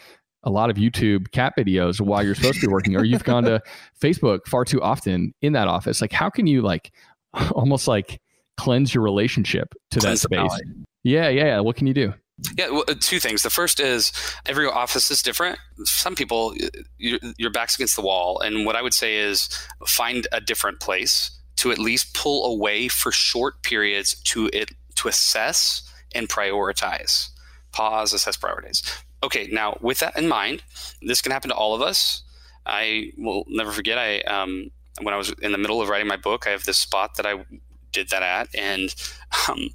[0.42, 3.44] a lot of YouTube cat videos while you're supposed to be working, or you've gone
[3.44, 3.62] to
[4.02, 6.00] Facebook far too often in that office.
[6.00, 6.90] Like, how can you like
[7.52, 8.20] almost like
[8.56, 10.50] cleanse your relationship to that space?
[11.04, 11.60] Yeah, yeah, yeah.
[11.60, 12.12] What can you do?
[12.56, 13.42] Yeah, uh, two things.
[13.42, 14.12] The first is
[14.44, 15.58] every office is different.
[15.84, 16.54] Some people,
[16.98, 18.40] your, back's against the wall.
[18.40, 19.48] And what I would say is
[19.86, 25.08] find a different place to at least pull away for short periods to it to
[25.08, 25.82] assess
[26.14, 27.28] and prioritize.
[27.72, 29.02] Pause, assess, prioritize.
[29.22, 30.62] Okay, now with that in mind,
[31.00, 32.22] this can happen to all of us.
[32.66, 33.96] I will never forget.
[33.96, 34.70] I um,
[35.00, 37.26] when I was in the middle of writing my book, I have this spot that
[37.26, 37.44] I
[37.92, 38.94] did that at, and
[39.48, 39.70] um,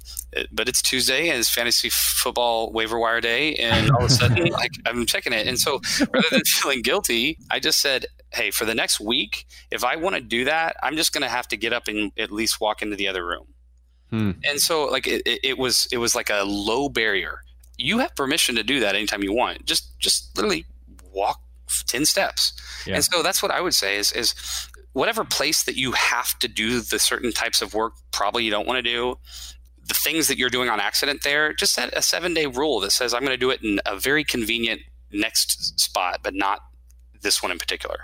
[0.50, 4.46] but it's Tuesday and it's fantasy football waiver wire day, and all of a sudden,
[4.50, 5.80] like I'm checking it, and so
[6.12, 10.16] rather than feeling guilty, I just said, "Hey, for the next week, if I want
[10.16, 12.82] to do that, I'm just going to have to get up and at least walk
[12.82, 13.46] into the other room."
[14.10, 14.32] Hmm.
[14.44, 17.40] And so like it, it was it was like a low barrier.
[17.78, 19.64] You have permission to do that anytime you want.
[19.64, 20.66] Just just literally
[21.12, 21.40] walk
[21.86, 22.52] 10 steps.
[22.86, 22.96] Yeah.
[22.96, 24.34] And so that's what I would say is is
[24.92, 28.66] whatever place that you have to do the certain types of work probably you don't
[28.66, 29.16] want to do
[29.84, 32.92] the things that you're doing on accident there just set a seven day rule that
[32.92, 34.80] says i'm going to do it in a very convenient
[35.12, 36.60] next spot but not
[37.22, 38.00] this one in particular.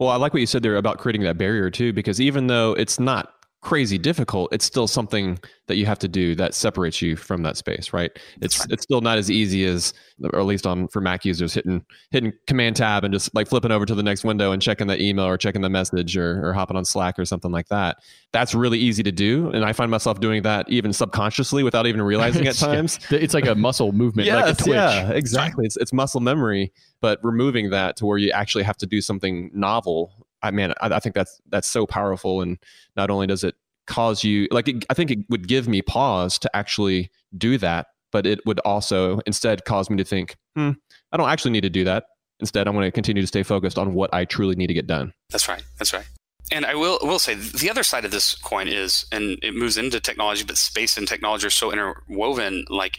[0.00, 2.72] Well i like what you said there about creating that barrier too because even though
[2.72, 3.33] it's not
[3.64, 7.56] crazy difficult, it's still something that you have to do that separates you from that
[7.56, 8.10] space, right?
[8.42, 8.70] It's right.
[8.70, 12.32] it's still not as easy as, or at least on for Mac users, hitting hitting
[12.46, 15.24] Command Tab and just like flipping over to the next window and checking the email
[15.24, 17.96] or checking the message or, or hopping on Slack or something like that.
[18.32, 22.02] That's really easy to do, and I find myself doing that even subconsciously without even
[22.02, 22.98] realizing at times.
[23.10, 24.76] it's like a muscle movement, yes, like a twitch.
[24.76, 25.64] Yeah, exactly.
[25.64, 29.50] It's it's muscle memory, but removing that to where you actually have to do something
[29.54, 32.58] novel I mean, I, I, think that's that's so powerful, and
[32.96, 33.54] not only does it
[33.86, 37.86] cause you like, it, I think it would give me pause to actually do that,
[38.12, 40.72] but it would also instead cause me to think, hmm,
[41.12, 42.04] I don't actually need to do that.
[42.40, 44.86] Instead, I'm going to continue to stay focused on what I truly need to get
[44.86, 45.14] done.
[45.30, 45.62] That's right.
[45.78, 46.06] That's right.
[46.52, 49.78] And I will will say the other side of this coin is, and it moves
[49.78, 52.66] into technology, but space and technology are so interwoven.
[52.68, 52.98] Like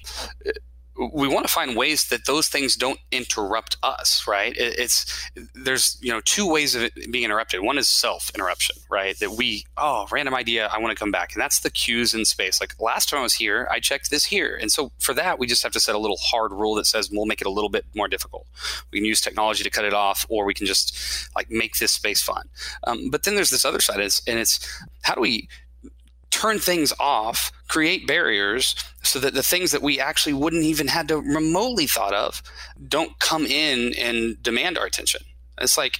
[0.97, 4.53] we want to find ways that those things don't interrupt us right?
[4.57, 7.61] It's there's you know two ways of being interrupted.
[7.61, 9.17] One is self interruption right?
[9.19, 11.33] That we oh random idea i want to come back.
[11.33, 12.61] And that's the cues in space.
[12.61, 14.57] Like last time i was here i checked this here.
[14.59, 17.09] And so for that we just have to set a little hard rule that says
[17.11, 18.47] we'll make it a little bit more difficult.
[18.91, 20.97] We can use technology to cut it off or we can just
[21.35, 22.49] like make this space fun.
[22.85, 24.59] Um, but then there's this other side is and it's
[25.03, 25.49] how do we
[26.35, 31.07] turn things off, create barriers so that the things that we actually wouldn't even had
[31.07, 32.41] to remotely thought of
[32.87, 35.21] don't come in and demand our attention.
[35.59, 35.99] It's like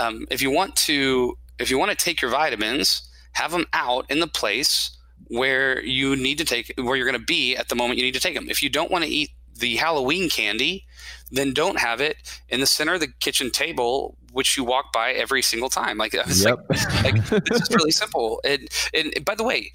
[0.00, 4.10] um, if you want to if you want to take your vitamins, have them out
[4.10, 4.90] in the place
[5.28, 8.14] where you need to take where you're going to be at the moment you need
[8.14, 8.48] to take them.
[8.48, 10.84] If you don't want to eat the Halloween candy,
[11.30, 12.16] then don't have it
[12.48, 15.96] in the center of the kitchen table which you walk by every single time.
[15.96, 16.26] Like, yep.
[16.68, 18.40] like, like this is really simple.
[18.44, 19.72] And, and by the way,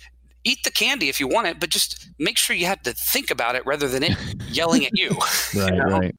[0.50, 3.32] eat the candy if you want it, but just make sure you have to think
[3.32, 4.18] about it rather than it
[4.50, 5.10] yelling at you.
[5.56, 5.86] right, you know?
[5.86, 6.16] right.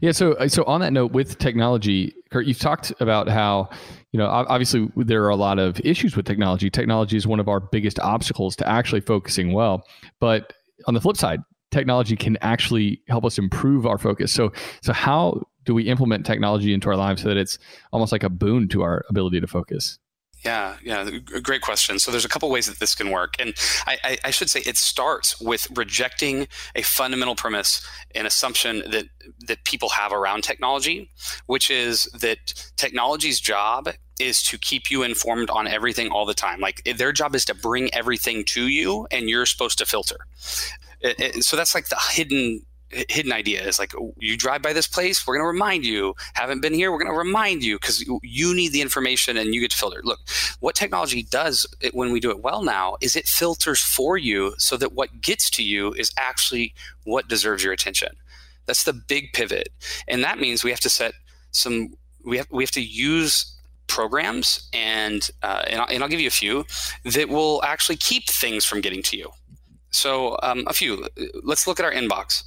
[0.00, 0.12] Yeah.
[0.12, 3.68] So, uh, so on that note, with technology, Curt, you've talked about how
[4.12, 6.70] you know obviously there are a lot of issues with technology.
[6.70, 9.82] Technology is one of our biggest obstacles to actually focusing well.
[10.20, 10.52] But
[10.86, 14.32] on the flip side, technology can actually help us improve our focus.
[14.32, 17.58] So, so how do we implement technology into our lives so that it's
[17.92, 19.98] almost like a boon to our ability to focus?
[20.44, 21.10] Yeah, yeah,
[21.42, 21.98] great question.
[21.98, 23.54] So there's a couple ways that this can work, and
[23.86, 29.06] I, I, I, should say it starts with rejecting a fundamental premise and assumption that
[29.46, 31.10] that people have around technology,
[31.46, 33.88] which is that technology's job
[34.20, 36.60] is to keep you informed on everything all the time.
[36.60, 40.26] Like eh, their job is to bring everything to you, and you're supposed to filter.
[41.00, 43.66] It, it, so that's like the hidden hidden idea.
[43.66, 46.14] Is like you drive by this place we're going to remind you.
[46.34, 49.60] Haven't been here we're going to remind you because you need the information and you
[49.60, 50.20] get to filter look
[50.60, 54.76] what technology does when we do it well now is it filters for you so
[54.76, 58.16] that what gets to you is actually what deserves your attention.
[58.66, 59.68] That's the big pivot.
[60.08, 61.14] And that means we have to set
[61.52, 61.94] some
[62.24, 63.52] we have we have to use
[63.86, 66.64] programs and uh, and, I'll, and I'll give you a few
[67.04, 69.30] that will actually keep things from getting to you.
[69.90, 71.06] So um, a few.
[71.42, 72.42] Let's look at our inbox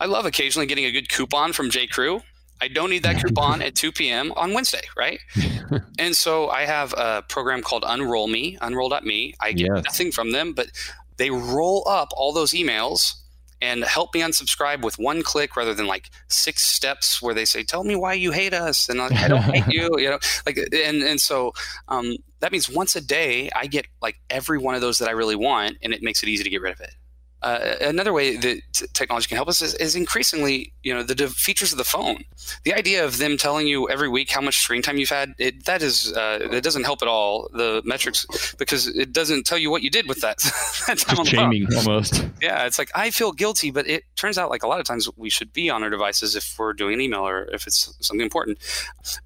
[0.00, 1.86] I love occasionally getting a good coupon from J.
[1.86, 2.22] Crew.
[2.62, 4.32] I don't need that coupon at 2 p.m.
[4.36, 5.20] on Wednesday, right?
[5.98, 9.34] and so I have a program called Unroll Me, unroll.me.
[9.40, 9.84] I get yes.
[9.84, 10.70] nothing from them, but
[11.16, 13.14] they roll up all those emails
[13.62, 17.62] and help me unsubscribe with one click rather than like six steps where they say,
[17.62, 20.56] "Tell me why you hate us," and like, I don't hate you, you know, like,
[20.56, 21.52] and and so
[21.88, 25.12] um, that means once a day I get like every one of those that I
[25.12, 26.94] really want, and it makes it easy to get rid of it.
[27.42, 31.14] Uh, another way that t- technology can help us is, is increasingly, you know, the
[31.14, 32.22] de- features of the phone.
[32.64, 35.64] The idea of them telling you every week how much screen time you've had, it,
[35.64, 39.70] that is, uh, it doesn't help at all the metrics because it doesn't tell you
[39.70, 40.38] what you did with that.
[40.86, 42.24] that Just shaming almost.
[42.42, 45.08] Yeah, it's like I feel guilty, but it turns out like a lot of times
[45.16, 48.22] we should be on our devices if we're doing an email or if it's something
[48.22, 48.58] important.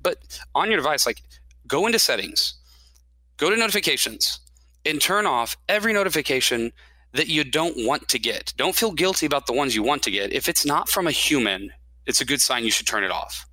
[0.02, 0.18] But
[0.54, 1.22] on your device, like
[1.66, 2.54] go into settings,
[3.38, 4.38] go to notifications,
[4.84, 6.72] and turn off every notification
[7.14, 8.52] that you don't want to get.
[8.56, 10.32] Don't feel guilty about the ones you want to get.
[10.32, 11.72] If it's not from a human,
[12.06, 13.46] it's a good sign you should turn it off.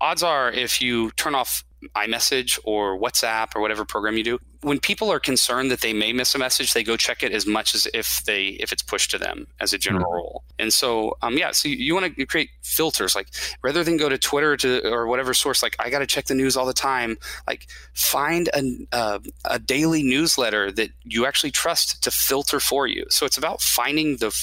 [0.00, 4.80] Odds are if you turn off iMessage or WhatsApp or whatever program you do, when
[4.80, 7.74] people are concerned that they may miss a message, they go check it as much
[7.74, 10.14] as if they if it's pushed to them as a general mm-hmm.
[10.14, 10.44] rule.
[10.58, 13.28] And so, um, yeah, so you, you want to create filters, like
[13.62, 16.34] rather than go to Twitter to or whatever source, like I got to check the
[16.34, 17.18] news all the time.
[17.46, 23.04] Like find a uh, a daily newsletter that you actually trust to filter for you.
[23.10, 24.34] So it's about finding the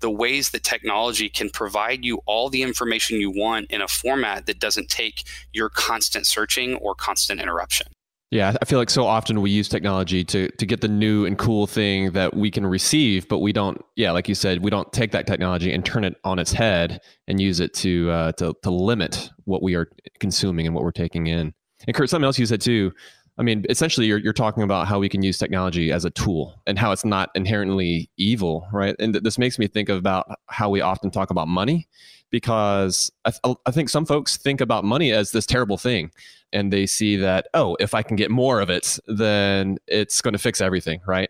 [0.00, 4.46] the ways that technology can provide you all the information you want in a format
[4.46, 7.86] that doesn't take your constant searching or constant interruption.
[8.30, 11.38] Yeah, I feel like so often we use technology to to get the new and
[11.38, 13.80] cool thing that we can receive, but we don't.
[13.94, 17.00] Yeah, like you said, we don't take that technology and turn it on its head
[17.28, 19.86] and use it to uh, to to limit what we are
[20.18, 21.54] consuming and what we're taking in.
[21.86, 22.92] And Curt, something else you said too
[23.36, 26.60] I mean, essentially, you're, you're talking about how we can use technology as a tool
[26.66, 28.94] and how it's not inherently evil, right?
[29.00, 31.88] And th- this makes me think about how we often talk about money
[32.30, 36.12] because I, th- I think some folks think about money as this terrible thing
[36.52, 40.32] and they see that, oh, if I can get more of it, then it's going
[40.32, 41.28] to fix everything, right?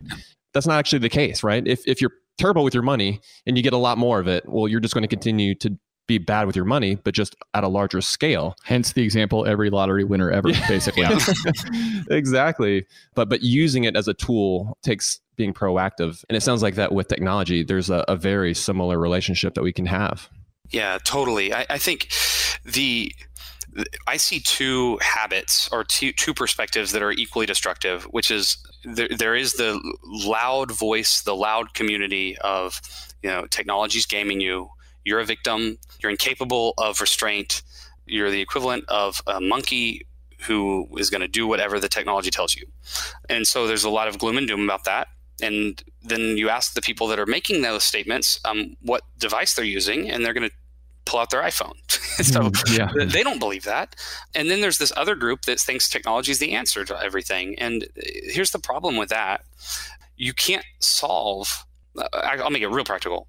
[0.53, 1.65] That's not actually the case, right?
[1.67, 4.47] If, if you're terrible with your money and you get a lot more of it,
[4.47, 5.77] well, you're just going to continue to
[6.07, 8.55] be bad with your money, but just at a larger scale.
[8.63, 11.05] Hence the example every lottery winner ever, basically.
[12.09, 12.85] exactly.
[13.15, 16.23] But but using it as a tool takes being proactive.
[16.29, 19.73] And it sounds like that with technology, there's a, a very similar relationship that we
[19.73, 20.29] can have.
[20.71, 21.53] Yeah, totally.
[21.53, 22.09] I, I think
[22.63, 23.13] the
[24.07, 29.09] I see two habits or two, two perspectives that are equally destructive, which is there,
[29.09, 32.79] there is the loud voice, the loud community of,
[33.21, 34.69] you know, technology's gaming you
[35.05, 35.77] you're a victim.
[36.01, 37.61] You're incapable of restraint.
[38.05, 40.05] You're the equivalent of a monkey
[40.39, 42.65] who is going to do whatever the technology tells you.
[43.29, 45.07] And so there's a lot of gloom and doom about that.
[45.41, 49.65] And then you ask the people that are making those statements um, what device they're
[49.65, 50.55] using, and they're going to
[51.05, 51.73] pull out their iPhone.
[51.89, 53.05] so mm, yeah.
[53.05, 53.95] they don't believe that.
[54.33, 57.57] And then there's this other group that thinks technology is the answer to everything.
[57.59, 59.45] And uh, here's the problem with that
[60.17, 61.65] you can't solve,
[61.97, 63.27] uh, I'll make it real practical.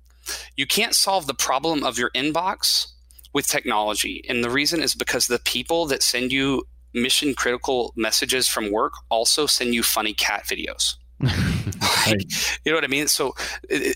[0.57, 2.89] You can't solve the problem of your inbox
[3.33, 4.25] with technology.
[4.29, 6.65] And the reason is because the people that send you
[6.95, 10.97] mission critical messages from work also send you funny cat videos.
[11.21, 12.23] like,
[12.65, 13.09] you know what I mean?
[13.09, 13.35] So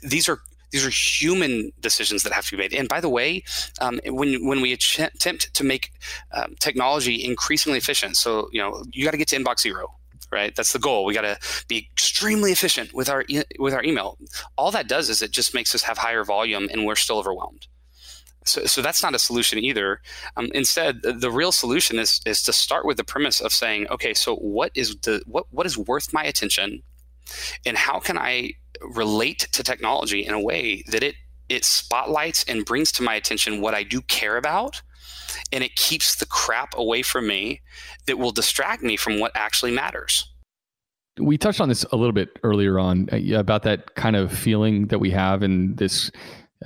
[0.02, 2.72] these are these are human decisions that have to be made.
[2.72, 3.42] And by the way,
[3.80, 5.90] um, when when we attempt to make
[6.32, 9.88] um, technology increasingly efficient, so you know you got to get to inbox zero
[10.30, 10.54] right?
[10.54, 11.04] That's the goal.
[11.04, 14.18] We got to be extremely efficient with our e- with our email.
[14.56, 17.66] All that does is it just makes us have higher volume, and we're still overwhelmed.
[18.44, 20.00] So, so that's not a solution either.
[20.36, 23.86] Um, instead, the, the, real solution is is to start with the premise of saying,
[23.88, 26.82] okay, so what is the what what is worth my attention,
[27.66, 28.52] and how can I
[28.94, 31.16] relate to technology in a way that it
[31.48, 34.80] it spotlights and brings to my attention what I do care about
[35.52, 37.60] and it keeps the crap away from me
[38.06, 40.26] that will distract me from what actually matters.
[41.18, 44.86] We touched on this a little bit earlier on uh, about that kind of feeling
[44.86, 46.10] that we have in this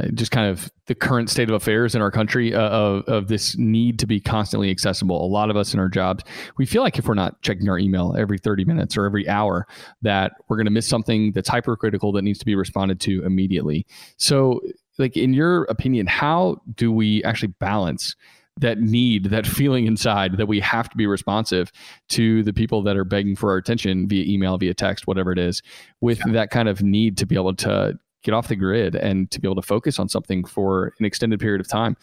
[0.01, 3.29] uh, just kind of the current state of affairs in our country uh, of, of
[3.29, 5.25] this need to be constantly accessible.
[5.25, 6.25] A lot of us in our jobs,
[6.57, 9.69] we feel like if we're not checking our email every 30 minutes or every hour,
[10.03, 13.87] that we're going to miss something that's hypercritical that needs to be responded to immediately.
[14.17, 14.61] So,
[14.99, 18.17] like in your opinion, how do we actually balance
[18.61, 21.73] that need, that feeling inside that we have to be responsive
[22.09, 25.39] to the people that are begging for our attention via email, via text, whatever it
[25.39, 25.63] is,
[26.01, 26.33] with yeah.
[26.33, 29.49] that kind of need to be able to get off the grid and to be
[29.49, 31.97] able to focus on something for an extended period of time.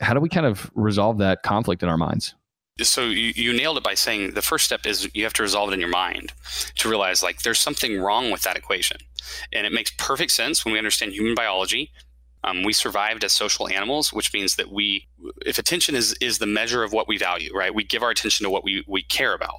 [0.00, 2.34] How do we kind of resolve that conflict in our minds?
[2.82, 5.70] so you, you nailed it by saying the first step is you have to resolve
[5.70, 6.32] it in your mind
[6.74, 8.98] to realize like there's something wrong with that equation
[9.52, 11.90] and it makes perfect sense when we understand human biology
[12.46, 15.08] um, we survived as social animals, which means that we,
[15.44, 17.74] if attention is is the measure of what we value, right?
[17.74, 19.58] We give our attention to what we we care about.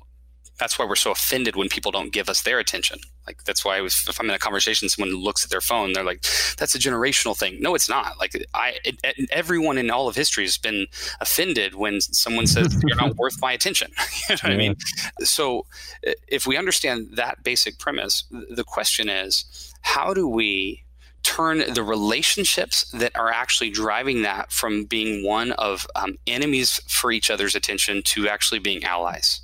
[0.58, 2.98] That's why we're so offended when people don't give us their attention.
[3.28, 6.04] Like that's why was, if I'm in a conversation, someone looks at their phone, they're
[6.04, 6.24] like,
[6.58, 8.18] "That's a generational thing." No, it's not.
[8.18, 8.96] Like I, it,
[9.32, 10.88] everyone in all of history has been
[11.20, 13.92] offended when someone says you're not worth my attention.
[14.30, 14.54] you know what yeah.
[14.54, 14.76] I mean?
[15.20, 15.66] So
[16.04, 20.86] if we understand that basic premise, the question is, how do we
[21.28, 27.12] turn the relationships that are actually driving that from being one of um, enemies for
[27.12, 29.42] each other's attention to actually being allies.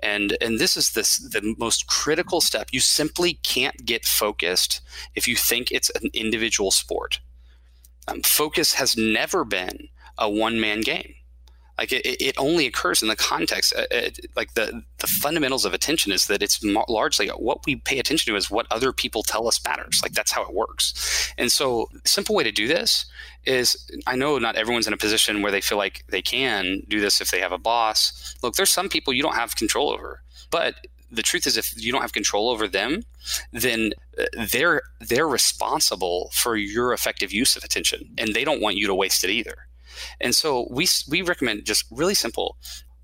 [0.00, 2.68] And, and this is this, the most critical step.
[2.70, 4.80] You simply can't get focused
[5.16, 7.18] if you think it's an individual sport.
[8.06, 11.14] Um, focus has never been a one man game.
[11.78, 15.74] Like it, it only occurs in the context, uh, it, like the the fundamentals of
[15.74, 19.46] attention is that it's largely what we pay attention to is what other people tell
[19.46, 20.00] us matters.
[20.02, 21.32] Like that's how it works.
[21.36, 23.06] And so, simple way to do this
[23.44, 27.00] is I know not everyone's in a position where they feel like they can do
[27.00, 28.34] this if they have a boss.
[28.42, 30.76] Look, there's some people you don't have control over, but
[31.10, 33.02] the truth is if you don't have control over them
[33.52, 38.76] then uh, they're they're responsible for your effective use of attention and they don't want
[38.76, 39.65] you to waste it either
[40.20, 42.56] and so we we recommend just really simple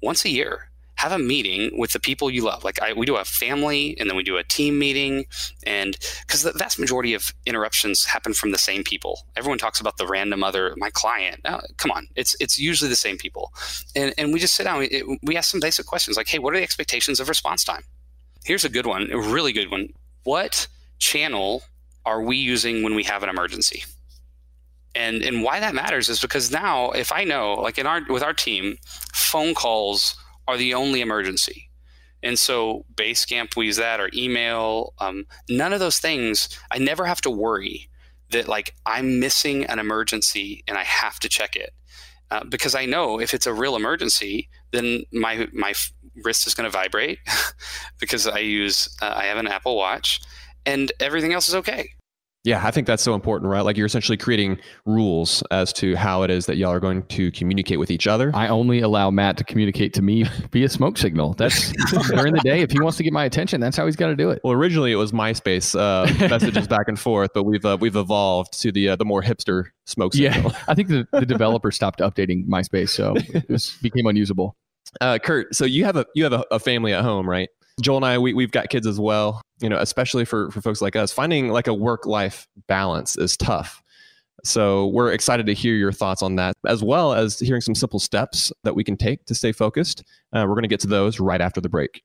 [0.03, 0.73] once a year
[1.03, 2.63] have a meeting with the people you love.
[2.63, 5.27] Like I, we do a family and then we do a team meeting.
[5.67, 9.27] And because the vast majority of interruptions happen from the same people.
[9.35, 11.45] Everyone talks about the random other, my client.
[11.77, 12.07] Come on.
[12.15, 13.53] It's, it's usually the same people.
[13.97, 16.55] And, and we just sit down, it, we ask some basic questions like, Hey, what
[16.55, 17.83] are the expectations of response time?
[18.45, 19.89] Here's a good one, a really good one.
[20.23, 20.69] What
[21.01, 21.65] channel
[22.07, 23.83] are we using when we have an emergency?
[24.95, 28.23] And and why that matters is because now if i know like in our with
[28.23, 28.77] our team
[29.13, 30.17] phone calls
[30.49, 31.69] are the only emergency.
[32.25, 37.05] And so basecamp we use that or email um, none of those things i never
[37.05, 37.89] have to worry
[38.31, 41.73] that like i'm missing an emergency and i have to check it.
[42.31, 45.75] Uh, because i know if it's a real emergency then my my
[46.23, 47.19] wrist is going to vibrate
[47.99, 50.21] because i use uh, i have an apple watch
[50.65, 51.91] and everything else is okay
[52.45, 53.61] yeah, I think that's so important, right?
[53.61, 57.31] Like you're essentially creating rules as to how it is that y'all are going to
[57.31, 58.33] communicate with each other.
[58.35, 61.35] I only allow Matt to communicate to me via smoke signal.
[61.35, 61.73] That's
[62.11, 62.61] during the day.
[62.61, 64.41] If he wants to get my attention, that's how he's got to do it.
[64.43, 68.61] Well, originally it was MySpace uh, messages back and forth, but we've uh, we've evolved
[68.61, 70.51] to the uh, the more hipster smoke signal.
[70.51, 74.57] Yeah, I think the, the developer stopped updating MySpace, so it became unusable.
[75.01, 77.49] Uh, Curt, so you have a you have a, a family at home, right?
[77.81, 79.41] Joel and I, we, we've got kids as well.
[79.61, 83.37] You know, especially for, for folks like us, finding like a work life balance is
[83.37, 83.83] tough.
[84.45, 88.01] So we're excited to hear your thoughts on that, as well as hearing some simple
[88.01, 90.03] steps that we can take to stay focused.
[90.33, 92.03] Uh, we're going to get to those right after the break.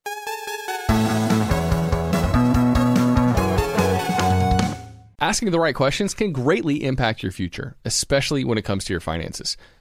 [5.20, 9.00] Asking the right questions can greatly impact your future, especially when it comes to your
[9.00, 9.58] finances.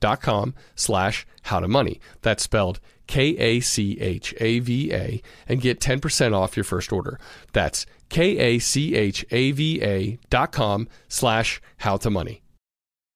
[0.00, 2.00] dot com slash how to money.
[2.22, 6.92] That's spelled K A C H A V A and get 10% off your first
[6.92, 7.18] order.
[7.52, 12.42] That's K A C H A V A dot com slash how to money.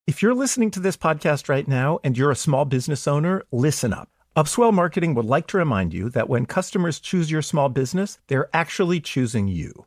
[0.06, 3.92] If you're listening to this podcast right now and you're a small business owner, listen
[3.92, 4.08] up.
[4.34, 8.48] Upswell Marketing would like to remind you that when customers choose your small business, they're
[8.52, 9.86] actually choosing you.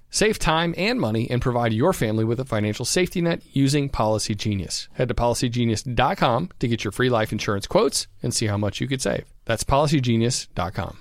[0.13, 4.35] Save time and money and provide your family with a financial safety net using Policy
[4.35, 4.89] Genius.
[4.93, 8.87] Head to policygenius.com to get your free life insurance quotes and see how much you
[8.87, 9.23] could save.
[9.45, 10.97] That's policygenius.com.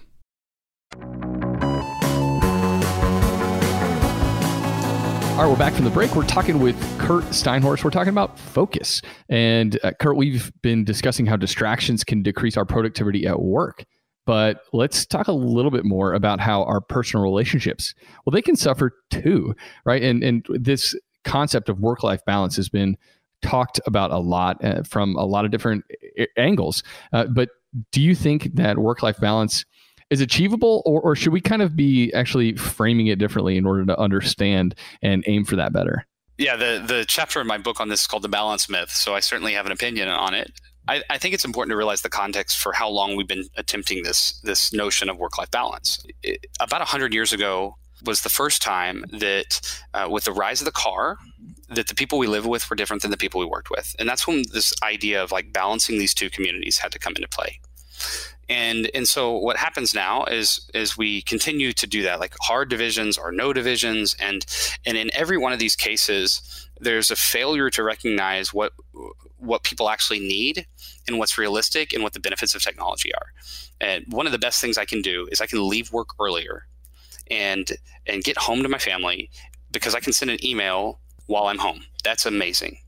[5.33, 6.15] All right, we're back from the break.
[6.15, 7.83] We're talking with Curt Steinhorst.
[7.83, 9.03] We're talking about focus.
[9.29, 13.85] And uh, Curt, we've been discussing how distractions can decrease our productivity at work.
[14.31, 18.55] But let's talk a little bit more about how our personal relationships, well, they can
[18.55, 20.01] suffer too, right?
[20.05, 22.97] And and this concept of work life balance has been
[23.43, 25.85] talked about a lot uh, from a lot of different
[26.17, 26.85] uh, angles.
[27.13, 27.49] Uh, but
[27.91, 29.65] do you think that work life balance
[30.11, 33.85] is achievable, or, or should we kind of be actually framing it differently in order
[33.85, 36.07] to understand and aim for that better?
[36.39, 38.93] Yeah, the the chapter in my book on this is called the balance myth.
[38.93, 40.53] So I certainly have an opinion on it.
[40.91, 44.03] I, I, think it's important to realize the context for how long we've been attempting
[44.03, 46.05] this this notion of work life balance.
[46.25, 49.61] It, about hundred years ago was the first time that,
[49.95, 51.19] uh, with the rise of the car,
[51.69, 54.09] that the people we live with were different than the people we worked with, and
[54.09, 57.61] that's when this idea of like balancing these two communities had to come into play.
[58.49, 62.69] And and so what happens now is is we continue to do that, like hard
[62.69, 64.45] divisions or no divisions, and
[64.85, 68.73] and in every one of these cases, there's a failure to recognize what
[69.41, 70.67] what people actually need
[71.07, 73.33] and what's realistic and what the benefits of technology are.
[73.81, 76.67] And one of the best things I can do is I can leave work earlier
[77.31, 77.71] and
[78.07, 79.31] and get home to my family
[79.71, 81.83] because I can send an email while I'm home.
[82.05, 82.79] That's amazing.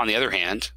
[0.00, 0.70] On the other hand,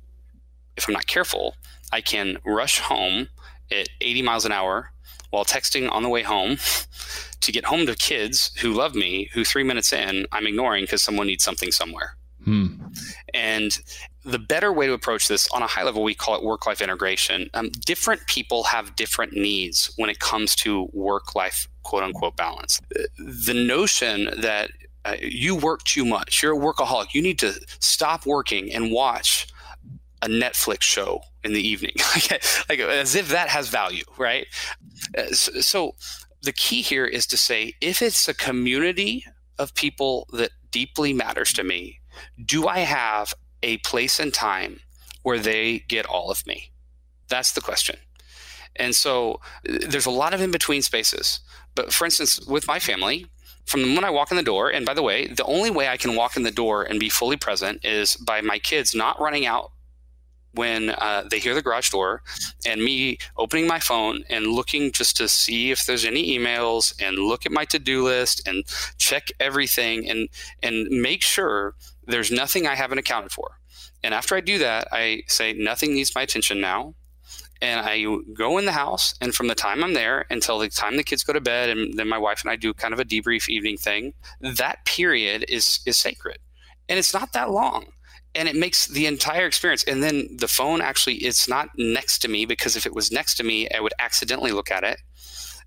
[0.76, 1.55] if I'm not careful,
[1.91, 3.30] I can rush home
[3.72, 4.91] at 80 miles an hour
[5.30, 6.57] while texting on the way home
[7.41, 11.03] to get home to kids who love me, who three minutes in I'm ignoring because
[11.03, 12.16] someone needs something somewhere.
[12.43, 12.68] Hmm.
[13.34, 13.78] And
[14.26, 16.82] the better way to approach this on a high level, we call it work life
[16.82, 17.50] integration.
[17.54, 22.82] Um, different people have different needs when it comes to work life, quote unquote, balance.
[23.18, 24.72] The notion that
[25.06, 29.48] uh, you work too much, you're a workaholic, you need to stop working and watch
[30.22, 31.94] a Netflix show in the evening,
[32.70, 34.48] like as if that has value, right?
[35.18, 35.96] Uh, so, so
[36.42, 39.26] the key here is to say if it's a community
[39.58, 42.00] of people that deeply matters to me,
[42.46, 44.80] do I have a place and time
[45.24, 46.72] where they get all of me?
[47.28, 47.97] That's the question.
[48.76, 51.39] And so there's a lot of in between spaces.
[51.76, 53.26] But for instance, with my family,
[53.66, 55.97] from when I walk in the door, and by the way, the only way I
[55.97, 59.45] can walk in the door and be fully present is by my kids not running
[59.45, 59.72] out
[60.53, 62.24] when uh, they hear the garage door
[62.66, 67.20] and me opening my phone and looking just to see if there's any emails and
[67.20, 68.66] look at my to-do list and
[68.97, 70.28] check everything and
[70.64, 71.76] and make sure
[72.10, 73.60] there's nothing I haven't accounted for.
[74.03, 76.95] And after I do that, I say, nothing needs my attention now.
[77.62, 80.95] And I go in the house, and from the time I'm there until the time
[80.95, 83.05] the kids go to bed, and then my wife and I do kind of a
[83.05, 86.38] debrief evening thing, that period is is sacred.
[86.88, 87.88] And it's not that long
[88.36, 92.28] and it makes the entire experience and then the phone actually it's not next to
[92.28, 94.99] me because if it was next to me i would accidentally look at it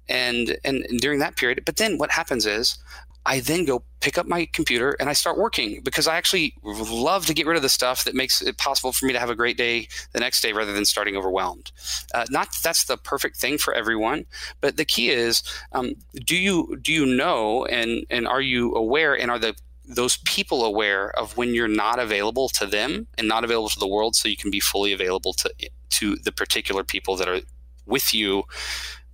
[0.08, 2.78] and and during that period but then what happens is
[3.24, 7.26] I then go pick up my computer and I start working because I actually love
[7.26, 9.36] to get rid of the stuff that makes it possible for me to have a
[9.36, 11.70] great day the next day rather than starting overwhelmed.
[12.14, 14.26] Uh, not that's the perfect thing for everyone,
[14.60, 15.42] but the key is
[15.72, 15.94] um,
[16.26, 19.54] do you do you know and and are you aware and are the
[19.84, 23.86] those people aware of when you're not available to them and not available to the
[23.86, 25.52] world so you can be fully available to
[25.90, 27.40] to the particular people that are
[27.86, 28.44] with you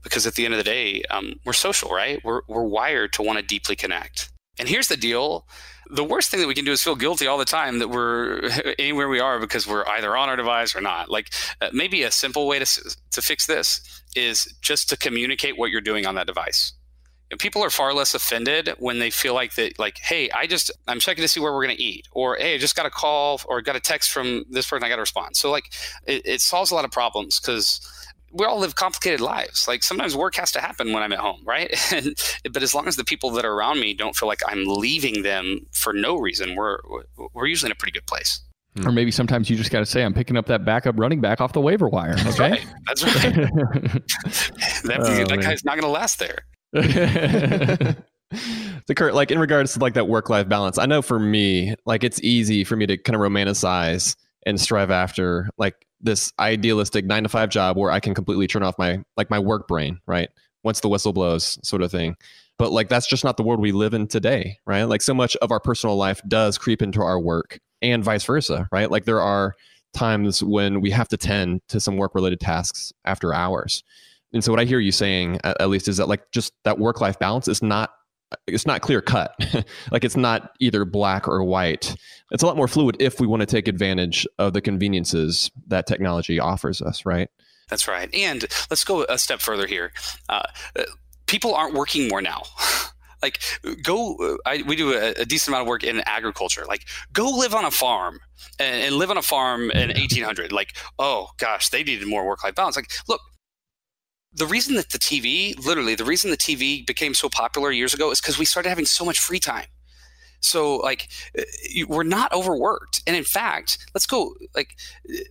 [0.03, 2.21] because at the end of the day, um, we're social, right?
[2.25, 4.31] We're, we're wired to want to deeply connect.
[4.59, 5.47] And here's the deal
[5.91, 8.51] the worst thing that we can do is feel guilty all the time that we're
[8.79, 11.11] anywhere we are because we're either on our device or not.
[11.11, 11.31] Like
[11.61, 15.81] uh, maybe a simple way to, to fix this is just to communicate what you're
[15.81, 16.73] doing on that device.
[17.31, 20.71] And people are far less offended when they feel like that like hey i just
[20.87, 22.91] i'm checking to see where we're going to eat or hey i just got a
[22.91, 25.71] call or got a text from this person i got to respond so like
[26.07, 27.81] it, it solves a lot of problems because
[28.33, 29.67] we all live complicated lives.
[29.67, 31.75] Like sometimes work has to happen when I'm at home, right?
[31.99, 32.15] And,
[32.53, 35.23] but as long as the people that are around me don't feel like I'm leaving
[35.23, 36.79] them for no reason, we're
[37.33, 38.41] we're usually in a pretty good place.
[38.77, 38.89] Hmm.
[38.89, 41.41] Or maybe sometimes you just got to say, "I'm picking up that backup running back
[41.41, 42.23] off the waiver wire." Okay?
[42.25, 42.67] That's right.
[42.87, 43.35] That's right.
[44.85, 46.45] that, oh, that guy's not going to last there.
[48.87, 51.75] so Curt, like in regards to like that work life balance, I know for me,
[51.87, 57.05] like it's easy for me to kind of romanticize and strive after like this idealistic
[57.05, 60.01] nine to five job where I can completely turn off my like my work brain,
[60.07, 60.29] right?
[60.65, 62.17] Once the whistle blows, sort of thing.
[62.59, 64.85] But like that's just not the world we live in today, right?
[64.85, 68.69] Like so much of our personal life does creep into our work and vice versa,
[68.73, 68.91] right?
[68.91, 69.55] Like there are
[69.95, 73.83] times when we have to tend to some work related tasks after hours.
[74.33, 77.01] And so what I hear you saying at least is that like just that work
[77.01, 77.91] life balance is not
[78.47, 79.35] it's not clear cut.
[79.91, 81.97] like it's not either black or white.
[82.31, 85.87] It's a lot more fluid if we want to take advantage of the conveniences that
[85.87, 87.31] technology offers us, right?
[87.69, 88.13] That's right.
[88.15, 89.93] And let's go a step further here.
[90.29, 90.43] Uh,
[91.27, 92.43] people aren't working more now.
[93.23, 93.41] like
[93.83, 97.53] go I, we do a, a, decent amount of work in agriculture like go live
[97.53, 98.21] on a farm
[98.61, 102.45] and, and live on a farm in 1800 like oh gosh they needed more work
[102.45, 103.21] life balance like look
[104.33, 108.11] the reason that the TV, literally, the reason the TV became so popular years ago
[108.11, 109.67] is because we started having so much free time.
[110.41, 111.43] So, like, uh,
[111.89, 113.03] we're not overworked.
[113.07, 114.77] And in fact, let's go, like,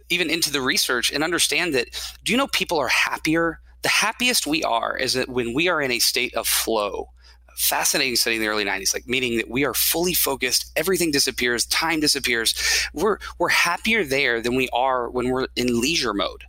[0.09, 1.87] even into the research and understand that
[2.23, 3.61] do you know people are happier?
[3.83, 7.09] The happiest we are is that when we are in a state of flow.
[7.55, 11.65] Fascinating study in the early 90s, like meaning that we are fully focused, everything disappears,
[11.65, 12.53] time disappears.
[12.93, 16.43] We're we're happier there than we are when we're in leisure mode.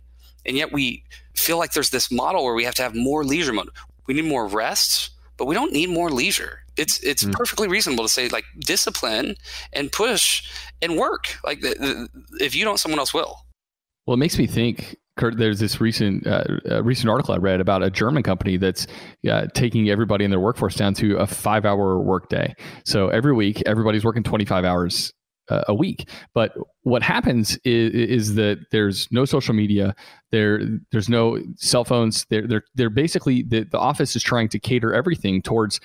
[0.45, 1.03] And yet we
[1.39, 3.69] feel like there's this model where we have to have more leisure mode.
[4.07, 6.63] We need more rest, but we don't need more leisure.
[6.77, 7.33] It's it's mm.
[7.33, 9.35] perfectly reasonable to say like discipline
[9.73, 10.43] and push
[10.81, 11.37] and work.
[11.43, 13.45] Like the, the, if you don't, someone else will.
[14.05, 16.43] Well, it makes me think Curt, there's this recent uh,
[16.81, 18.87] recent article I read about a German company that's
[19.29, 22.55] uh, taking everybody in their workforce down to a five hour workday.
[22.85, 25.13] So every week, everybody's working 25 hours
[25.49, 26.09] a week.
[26.33, 29.95] But what happens is, is that there's no social media,
[30.31, 32.25] there there's no cell phones.
[32.29, 35.79] They're they're they're basically the, the office is trying to cater everything towards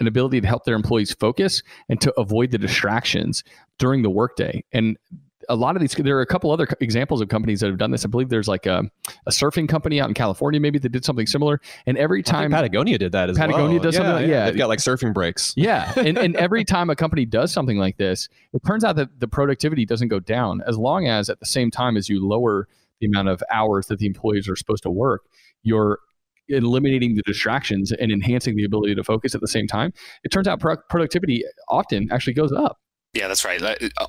[0.00, 3.44] an ability to help their employees focus and to avoid the distractions
[3.78, 4.64] during the workday.
[4.72, 4.96] And
[5.48, 7.90] a lot of these there are a couple other examples of companies that have done
[7.90, 8.04] this.
[8.04, 8.84] I believe there's like a,
[9.26, 11.60] a surfing company out in california maybe that did something similar.
[11.86, 13.82] And every time patagonia did that as patagonia well.
[13.82, 15.54] does yeah, something like, yeah they've got like surfing breaks.
[15.62, 19.20] Yeah and, and every time a company does something like this it turns out that
[19.20, 22.68] the productivity doesn't go down as long as at the same time as you lower
[23.00, 25.22] the amount of hours that the employees are supposed to work
[25.62, 25.98] you're
[26.48, 29.92] eliminating the distractions and enhancing the ability to focus at the same time.
[30.24, 32.78] It turns out pro- productivity often actually goes up
[33.12, 33.62] yeah, that's right.
[33.62, 34.06] Uh,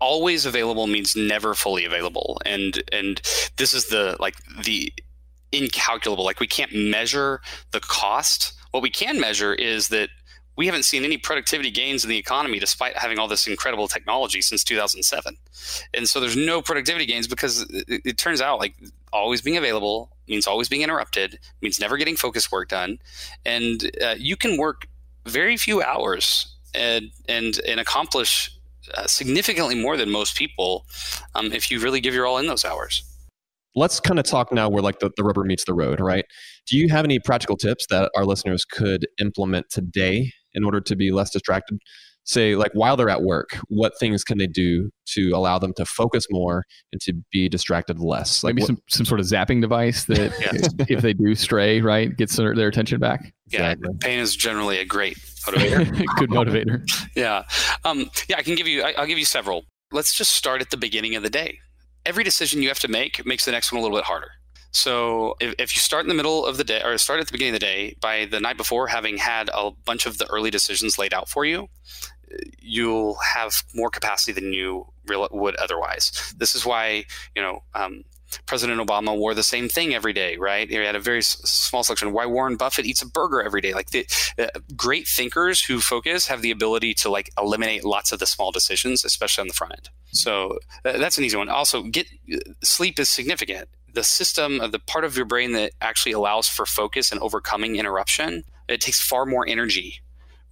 [0.00, 3.20] always available means never fully available, and and
[3.56, 4.34] this is the like
[4.64, 4.92] the
[5.52, 6.24] incalculable.
[6.24, 7.42] Like we can't measure
[7.72, 8.54] the cost.
[8.70, 10.08] What we can measure is that
[10.56, 14.40] we haven't seen any productivity gains in the economy despite having all this incredible technology
[14.40, 15.36] since 2007.
[15.92, 18.74] And so there's no productivity gains because it, it turns out like
[19.12, 22.98] always being available means always being interrupted, means never getting focus work done,
[23.44, 24.88] and uh, you can work
[25.26, 28.50] very few hours and and, and accomplish
[28.94, 30.86] uh, significantly more than most people
[31.34, 33.02] um, if you really give your all in those hours.
[33.74, 36.24] Let's kind of talk now where like the, the rubber meets the road, right?
[36.66, 40.96] Do you have any practical tips that our listeners could implement today in order to
[40.96, 41.78] be less distracted?
[42.26, 45.84] say like while they're at work what things can they do to allow them to
[45.84, 49.60] focus more and to be distracted less like maybe what, some, some sort of zapping
[49.60, 50.32] device that
[50.88, 53.96] if they do stray right gets their, their attention back yeah exactly.
[54.00, 55.16] pain is generally a great
[55.46, 56.06] motivator.
[56.16, 57.08] Good motivator.
[57.14, 57.44] yeah.
[57.84, 59.64] Um, yeah i can give you I, i'll give you several.
[59.92, 61.58] Let's just start at the beginning of the day.
[62.04, 64.30] Every decision you have to make makes the next one a little bit harder.
[64.72, 67.32] So if, if, you start in the middle of the day or start at the
[67.32, 70.50] beginning of the day, by the night before having had a bunch of the early
[70.50, 71.68] decisions laid out for you,
[72.60, 76.34] you'll have more capacity than you would otherwise.
[76.36, 78.04] This is why you know um,
[78.46, 80.68] President Obama wore the same thing every day, right?
[80.68, 82.12] He had a very small selection.
[82.12, 83.74] Why Warren Buffett eats a burger every day?
[83.74, 84.06] Like the
[84.38, 84.46] uh,
[84.76, 89.04] great thinkers who focus have the ability to like eliminate lots of the small decisions,
[89.04, 89.90] especially on the front end.
[90.08, 91.48] So uh, that's an easy one.
[91.48, 93.68] Also, get uh, sleep is significant.
[93.92, 97.76] The system of the part of your brain that actually allows for focus and overcoming
[97.76, 100.00] interruption, it takes far more energy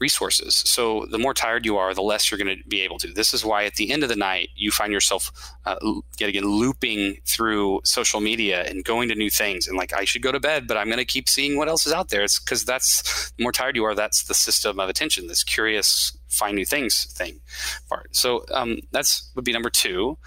[0.01, 0.57] resources.
[0.57, 3.13] So the more tired you are, the less you're going to be able to.
[3.13, 5.31] This is why at the end of the night, you find yourself
[5.65, 5.77] uh,
[6.19, 9.67] yet again looping through social media and going to new things.
[9.67, 11.87] And like, I should go to bed, but I'm going to keep seeing what else
[11.87, 12.23] is out there.
[12.23, 16.17] It's because that's the more tired you are, that's the system of attention, this curious,
[16.29, 17.41] find new things thing
[17.89, 18.15] part.
[18.15, 20.19] So um, that's would be number two.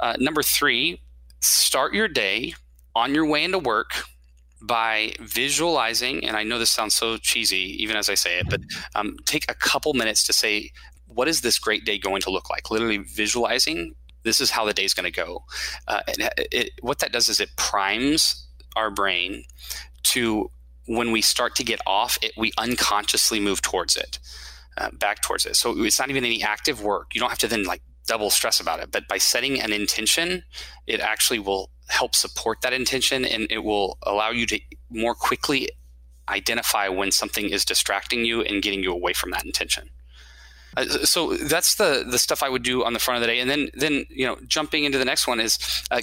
[0.00, 1.00] Uh, number three,
[1.40, 2.54] start your day
[2.94, 4.04] on your way into work
[4.62, 8.60] by visualizing, and I know this sounds so cheesy even as I say it, but
[8.94, 10.70] um, take a couple minutes to say,
[11.06, 12.70] what is this great day going to look like?
[12.70, 15.44] Literally visualizing this is how the day is going to go.
[15.88, 18.46] Uh, it, it, what that does is it primes
[18.76, 19.44] our brain
[20.04, 20.50] to
[20.86, 24.18] when we start to get off it, we unconsciously move towards it,
[24.76, 25.56] uh, back towards it.
[25.56, 27.14] So it's not even any active work.
[27.14, 28.90] You don't have to then like double stress about it.
[28.90, 30.42] But by setting an intention,
[30.86, 34.60] it actually will help support that intention and it will allow you to
[34.90, 35.68] more quickly
[36.28, 39.90] identify when something is distracting you and getting you away from that intention.
[40.76, 43.40] Uh, so that's the the stuff I would do on the front of the day,
[43.40, 45.58] and then then you know jumping into the next one is
[45.90, 46.00] uh,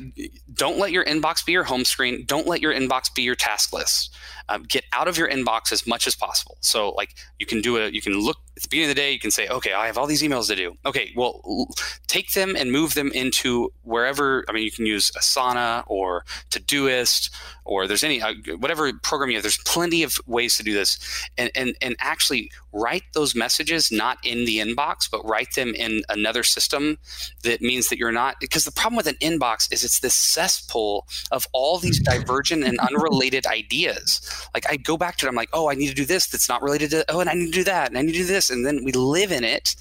[0.54, 2.24] don't let your inbox be your home screen.
[2.26, 4.14] Don't let your inbox be your task list.
[4.48, 6.58] Um, get out of your inbox as much as possible.
[6.62, 9.12] So like you can do a you can look at the beginning of the day.
[9.14, 10.76] You can say, okay, I have all these emails to do.
[10.86, 11.70] Okay, well
[12.08, 14.44] take them and move them into wherever.
[14.50, 17.30] I mean, you can use Asana or Todoist
[17.70, 19.44] or there's any uh, whatever program you have.
[19.44, 20.98] There's plenty of ways to do this,
[21.38, 26.02] and and and actually write those messages not in the inbox, but write them in
[26.10, 26.98] another system.
[27.44, 31.08] That means that you're not because the problem with an inbox is it's this cesspool
[31.32, 34.20] of all these divergent and unrelated ideas.
[34.56, 36.26] Like I go back to it, I'm like, oh, I need to do this.
[36.26, 37.06] That's not related to.
[37.10, 38.84] Oh, and I need to do that, and I need to do this, and then
[38.84, 39.76] we live in it,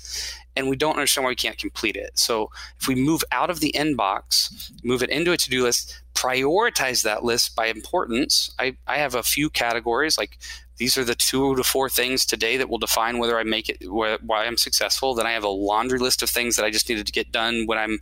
[0.56, 2.18] and we don't understand why we can't complete it.
[2.18, 2.50] So
[2.80, 7.02] if we move out of the inbox, move it into a to do list, prioritize
[7.04, 8.52] that list by importance.
[8.58, 10.38] I, I have a few categories like
[10.78, 13.82] these are the two to four things today that will define whether I make it,
[13.88, 15.14] why I'm successful.
[15.14, 17.66] Then I have a laundry list of things that I just needed to get done
[17.66, 17.98] when I'm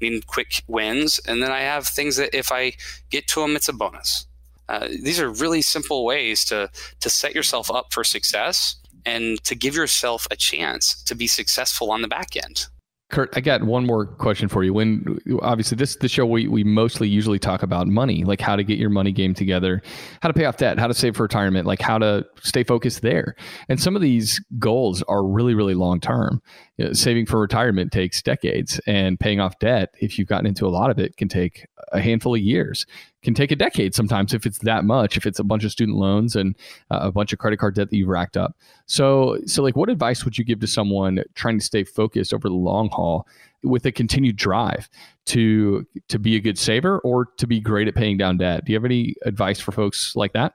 [0.00, 1.20] needing quick wins.
[1.26, 2.72] And then I have things that if I
[3.10, 4.26] get to them, it's a bonus.
[4.68, 9.54] Uh, these are really simple ways to to set yourself up for success and to
[9.54, 12.66] give yourself a chance to be successful on the back end.
[13.10, 14.72] Curt, I got one more question for you.
[14.72, 18.62] When obviously this the show we we mostly usually talk about money, like how to
[18.62, 19.82] get your money game together,
[20.22, 23.02] how to pay off debt, how to save for retirement, like how to stay focused
[23.02, 23.34] there.
[23.68, 26.40] And some of these goals are really really long term.
[26.80, 30.66] You know, saving for retirement takes decades, and paying off debt, if you've gotten into
[30.66, 32.86] a lot of it, can take a handful of years.
[33.22, 35.98] Can take a decade sometimes if it's that much if it's a bunch of student
[35.98, 36.56] loans and
[36.90, 38.56] uh, a bunch of credit card debt that you've racked up.
[38.86, 42.48] So so like what advice would you give to someone trying to stay focused over
[42.48, 43.28] the long haul
[43.62, 44.88] with a continued drive
[45.26, 48.64] to to be a good saver or to be great at paying down debt?
[48.64, 50.54] Do you have any advice for folks like that?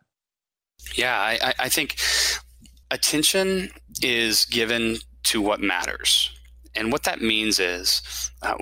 [0.96, 1.98] Yeah i, I think
[2.90, 3.70] attention
[4.02, 6.32] is given to what matters
[6.76, 8.56] and what that means is, uh,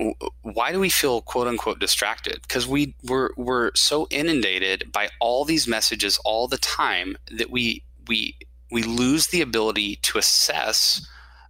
[0.43, 2.41] why do we feel quote unquote distracted?
[2.43, 7.83] Because we we're, we're so inundated by all these messages all the time that we
[8.07, 8.37] we
[8.71, 11.07] we lose the ability to assess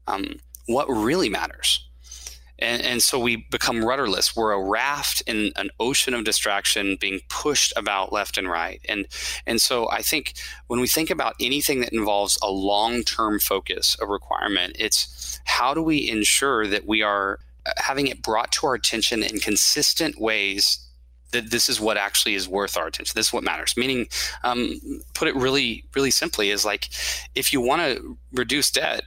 [0.07, 1.85] um, what really matters
[2.59, 4.35] and, and so we become rudderless.
[4.35, 8.81] We're a raft in an ocean of distraction being pushed about left and right.
[8.87, 9.07] And,
[9.45, 10.33] and so I think
[10.67, 15.73] when we think about anything that involves a long term focus, a requirement, it's how
[15.73, 20.19] do we ensure that we are uh, having it brought to our attention in consistent
[20.19, 20.79] ways
[21.31, 23.13] that this is what actually is worth our attention.
[23.15, 23.75] This is what matters.
[23.75, 24.07] Meaning,
[24.43, 24.79] um,
[25.15, 26.89] put it really, really simply, is like
[27.35, 29.03] if you want to reduce debt,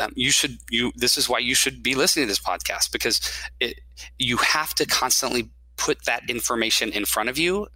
[0.00, 3.20] um, you should you this is why you should be listening to this podcast because
[3.60, 3.80] it
[4.18, 7.68] you have to constantly put that information in front of you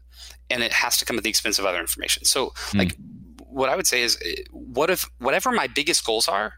[0.50, 2.78] and it has to come at the expense of other information so mm.
[2.78, 2.96] like
[3.38, 4.18] what i would say is
[4.50, 6.54] what if whatever my biggest goals are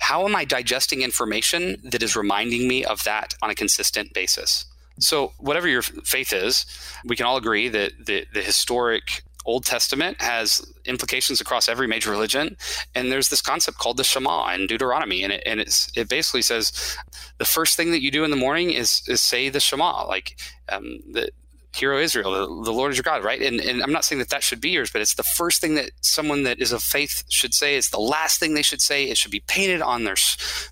[0.00, 4.66] how am i digesting information that is reminding me of that on a consistent basis
[4.98, 6.64] so whatever your faith is
[7.04, 12.10] we can all agree that the, the historic Old Testament has implications across every major
[12.10, 12.56] religion,
[12.94, 16.96] and there's this concept called the Shema in Deuteronomy, and it and it basically says
[17.38, 20.38] the first thing that you do in the morning is is say the Shema, like
[20.68, 21.30] um, the
[21.76, 23.40] Hear O Israel, the, the, Lord is your God, right?
[23.42, 25.74] And, and I'm not saying that that should be yours, but it's the first thing
[25.74, 27.76] that someone that is of faith should say.
[27.76, 29.04] It's the last thing they should say.
[29.04, 30.16] It should be painted on their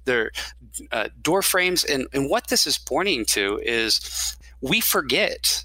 [0.06, 0.30] their
[0.92, 1.84] uh, door frames.
[1.84, 5.64] And, and what this is pointing to is we forget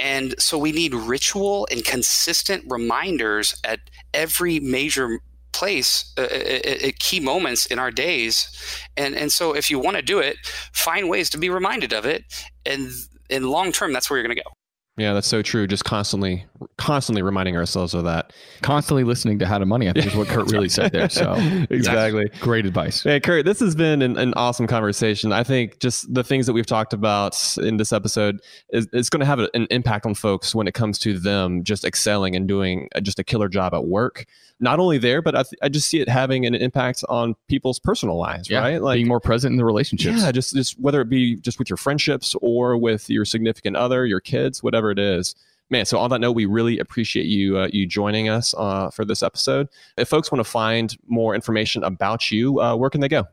[0.00, 3.80] and so we need ritual and consistent reminders at
[4.14, 5.20] every major
[5.52, 8.48] place uh, at, uh, uh, at, key moments in our days.
[8.96, 10.36] And, and so if you want to do it,
[10.72, 12.24] find ways to be reminded of it.
[12.64, 12.90] And
[13.28, 14.59] in long term, that's where you're going to go.
[15.00, 15.66] Yeah, that's so true.
[15.66, 16.44] Just constantly,
[16.76, 18.34] constantly reminding ourselves of that.
[18.60, 19.88] Constantly listening to how to money.
[19.88, 21.08] I think is what Curt really said there.
[21.08, 21.36] So
[21.70, 23.02] exactly, great advice.
[23.02, 25.32] Hey, Curt, this has been an, an, awesome conversation.
[25.32, 28.42] I think just the things that we've talked about in this episode
[28.74, 31.86] is, is going to have an impact on folks when it comes to them just
[31.86, 34.26] excelling and doing uh, just a killer job at work.
[34.62, 37.78] Not only there, but I, th- I just see it having an impact on people's
[37.78, 38.50] personal lives.
[38.50, 40.22] Yeah, right, like being more present in the relationships.
[40.22, 44.04] Yeah, just just whether it be just with your friendships or with your significant other,
[44.04, 45.34] your kids, whatever it is
[45.70, 49.04] man so on that note we really appreciate you uh, you joining us uh, for
[49.04, 53.08] this episode if folks want to find more information about you uh, where can they
[53.08, 53.24] go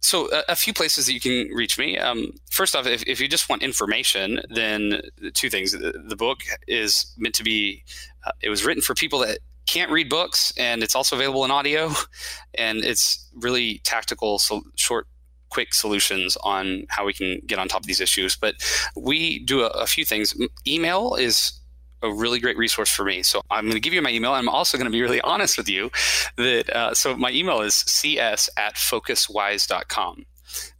[0.00, 3.18] so a, a, few places that you can reach me um, first off if, if,
[3.18, 5.00] you just want information then
[5.32, 7.82] two things the, the book is meant to be
[8.26, 11.50] uh, it was written for people that can't read books and it's also available in
[11.50, 11.90] audio
[12.54, 15.06] and it's really tactical so short
[15.48, 18.54] quick solutions on how we can get on top of these issues but
[18.96, 20.34] we do a, a few things
[20.66, 21.60] email is
[22.02, 23.22] a really great resource for me.
[23.22, 24.32] So I'm going to give you my email.
[24.32, 25.90] I'm also going to be really honest with you
[26.36, 30.26] that uh, so my email is cs at focuswise.com.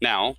[0.00, 0.36] Now,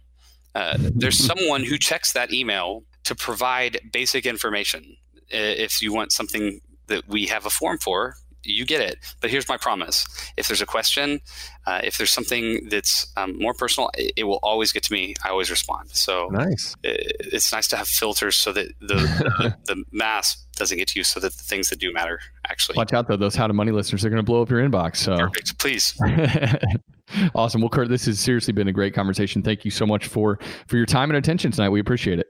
[0.55, 4.97] uh, there's someone who checks that email to provide basic information.
[5.29, 8.15] If you want something that we have a form for,
[8.47, 8.97] you get it.
[9.21, 10.05] But here's my promise:
[10.37, 11.19] if there's a question,
[11.65, 15.15] uh, if there's something that's um, more personal, it, it, will always get to me.
[15.23, 15.89] I always respond.
[15.91, 16.75] So nice.
[16.83, 18.95] It, it's nice to have filters so that the,
[19.65, 22.19] the, the mass doesn't get to you, so that the things that do matter
[22.49, 22.77] actually.
[22.77, 24.97] Watch out though; those how to money listeners are going to blow up your inbox.
[24.97, 25.99] So perfect, please.
[27.35, 27.61] awesome.
[27.61, 29.41] Well, Curt, this has seriously been a great conversation.
[29.41, 31.69] Thank you so much for for your time and attention tonight.
[31.69, 32.27] We appreciate it.